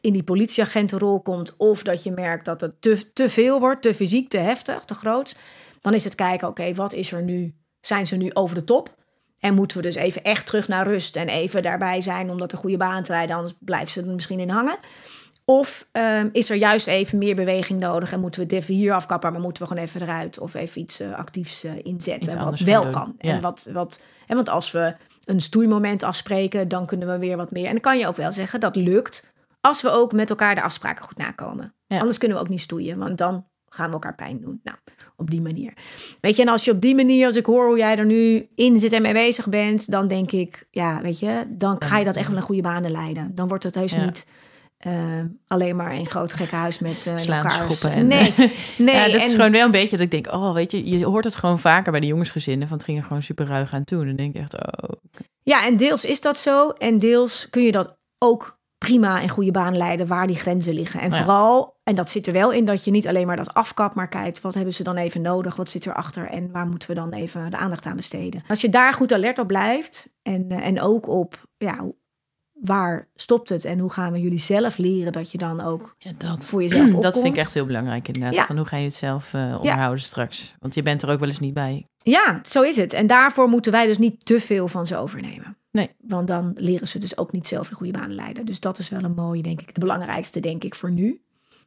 [0.00, 1.56] in die politieagentenrol komt.
[1.56, 4.94] Of dat je merkt dat het te, te veel wordt, te fysiek, te heftig, te
[4.94, 5.36] groot.
[5.80, 7.54] Dan is het kijken, oké, wat is er nu?
[7.80, 8.98] Zijn ze nu over de top?
[9.40, 12.56] En moeten we dus even echt terug naar rust en even daarbij zijn omdat de
[12.56, 14.78] goede baan te rijden, anders blijft ze er misschien in hangen.
[15.44, 19.32] Of ehm, is er juist even meer beweging nodig en moeten we even hier afkappen,
[19.32, 22.58] maar moeten we gewoon even eruit of even iets eh, actiefs eh, inzetten, Iets wat
[22.58, 23.14] wel kan.
[23.18, 23.30] Ja.
[23.30, 27.50] En wat, wat, en want als we een stoeimoment afspreken, dan kunnen we weer wat
[27.50, 27.64] meer.
[27.64, 30.62] En dan kan je ook wel zeggen dat lukt als we ook met elkaar de
[30.62, 31.74] afspraken goed nakomen.
[31.86, 31.98] Ja.
[31.98, 34.60] Anders kunnen we ook niet stoeien, want dan gaan we elkaar pijn doen.
[34.64, 34.76] Nou,
[35.16, 35.72] op die manier.
[36.20, 38.46] Weet je, en als je op die manier, als ik hoor hoe jij er nu
[38.54, 42.04] in zit en mee bezig bent, dan denk ik, ja, weet je, dan ga je
[42.04, 43.34] dat echt wel een goede banen leiden.
[43.34, 44.04] Dan wordt het heus Ja.
[44.04, 44.28] niet
[44.76, 44.92] eh,
[45.46, 47.92] alleen maar een groot gekke huis met eh Slaan, elkaar.
[47.92, 48.34] en- Nee,
[48.78, 48.94] nee.
[48.94, 51.04] ja, dat en, is gewoon wel een beetje dat ik denk, oh, weet je, je
[51.06, 53.84] hoort het gewoon vaker bij de jongensgezinnen, van het ging er gewoon super ruig aan
[53.84, 54.00] toe.
[54.00, 54.90] En dan denk ik echt, oh,
[55.42, 56.68] Ja, en deels is dat zo.
[56.70, 61.00] En deels kun je dat ook prima in goede baan leiden waar die grenzen liggen.
[61.00, 61.16] En Ja.
[61.16, 64.08] vooral, en dat zit er wel in, dat je niet alleen maar dat afkapt, maar
[64.08, 67.12] kijkt wat hebben ze dan even nodig, wat zit erachter en waar moeten we dan
[67.12, 68.42] even de aandacht aan besteden.
[68.48, 71.84] Als je daar goed alert op blijft en, eh, en ook op, ja,
[72.52, 76.12] waar stopt het en hoe gaan we jullie zelf leren dat je dan ook ja,
[76.16, 76.44] dat.
[76.44, 77.02] voor jezelf opkomt.
[77.12, 78.34] Dat vind ik echt heel belangrijk inderdaad.
[78.34, 78.46] Ja.
[78.46, 80.54] Van hoe ga je het zelf eh, onderhouden straks?
[80.58, 81.84] Want je bent er ook wel eens niet bij.
[82.02, 82.92] Ja, zo is het.
[82.92, 85.56] En daarvoor moeten wij dus niet te veel van ze overnemen.
[85.70, 85.90] Nee.
[86.00, 88.46] Want dan leren ze dus ook niet zelf in goede banen leiden.
[88.46, 91.20] Dus dat is wel een mooie, denk ik, de belangrijkste, denk ik, voor nu.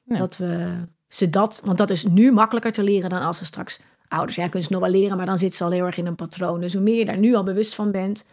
[0.03, 0.17] Ja.
[0.17, 0.75] Dat we
[1.07, 4.35] ze dat, want dat is nu makkelijker te leren dan als ze straks ouders.
[4.35, 6.15] Ja, kunnen ze nog wel leren, maar dan zit ze al heel erg in een
[6.15, 6.61] patroon.
[6.61, 8.25] Dus hoe meer je daar nu al bewust van bent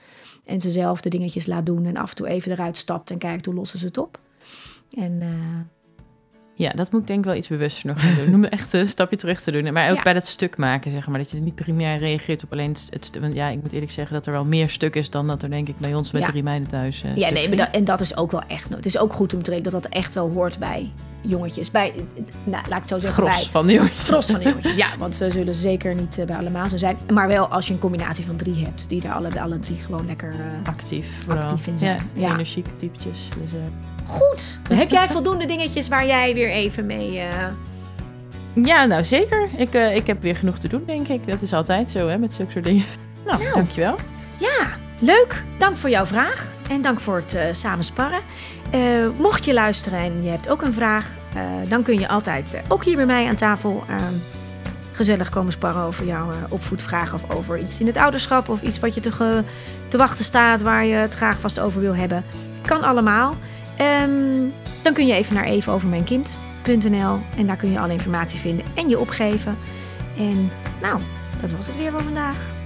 [0.44, 3.18] en ze zelf de dingetjes laat doen en af en toe even eruit stapt en
[3.18, 4.18] kijkt hoe lossen ze het op.
[4.90, 5.28] En eh,
[6.61, 8.34] Ja, dat moet ik denk ik wel iets bewuster nog gaan doen.
[8.34, 9.72] Om echt een stapje terug te doen.
[9.72, 10.02] Maar ook Ja.
[10.02, 11.18] bij dat stuk maken, zeg maar.
[11.18, 13.20] Dat je niet primair reageert op alleen het, stuk.
[13.22, 15.50] Want ja, ik moet eerlijk zeggen dat er wel meer stuk is dan dat er
[15.50, 16.26] denk ik bij ons met Ja.
[16.26, 18.68] de drie meiden thuis eh, Ja, nee, maar dat, en dat is ook wel echt.
[18.68, 20.90] Het is ook goed om te weten dat dat echt wel hoort bij
[21.21, 21.71] jongetjes.
[21.71, 21.93] Bij,
[22.45, 24.05] nou, laat ik het zo zeggen, Gros bij van de jongens.
[24.09, 24.75] gros van de jongetjes.
[24.75, 26.99] Ja, want ze zullen zeker niet eh, bij allemaal zo zijn.
[27.12, 30.07] Maar wel als je een combinatie van drie hebt, die er alle, alle drie gewoon
[30.07, 30.29] lekker.
[30.31, 31.07] eh, Actief.
[31.29, 32.11] Actief in zijn.
[32.14, 32.33] Ja.
[32.33, 33.18] energieke typetjes.
[33.29, 34.61] Dus, eh, Goed.
[34.73, 37.21] Heb jij voldoende dingetjes waar jij weer even mee.
[38.55, 39.49] Ja, nou zeker.
[39.57, 41.27] Ik, ik heb weer genoeg te doen, denk ik.
[41.29, 42.85] Dat is altijd zo, hè, met zulke soort dingen.
[43.27, 43.55] Nou, Nou.
[43.55, 43.95] dankjewel.
[44.39, 44.66] Ja,
[44.99, 45.45] leuk.
[45.59, 46.55] Dank voor jouw vraag.
[46.71, 48.21] En dank voor het eh samen sparren.
[48.71, 48.81] Eh,
[49.16, 52.85] mocht je luisteren en je hebt ook een vraag, eh, dan kun je altijd ook
[52.85, 53.97] hier bij mij aan tafel eh,
[54.93, 58.95] gezellig komen sparren over jouw opvoedvraag of over iets in het ouderschap of iets wat
[58.95, 59.45] je te,
[59.89, 62.25] te wachten staat waar je het graag vast over wil hebben.
[62.62, 63.35] Kan allemaal.
[63.77, 64.49] Ehm,
[64.83, 68.99] dan kun je even naar evenovermijnkind.nl en daar kun je alle informatie vinden en je
[68.99, 69.59] opgeven.
[70.16, 70.51] En
[70.81, 71.01] nou,
[71.41, 72.59] dat was het weer voor vandaag.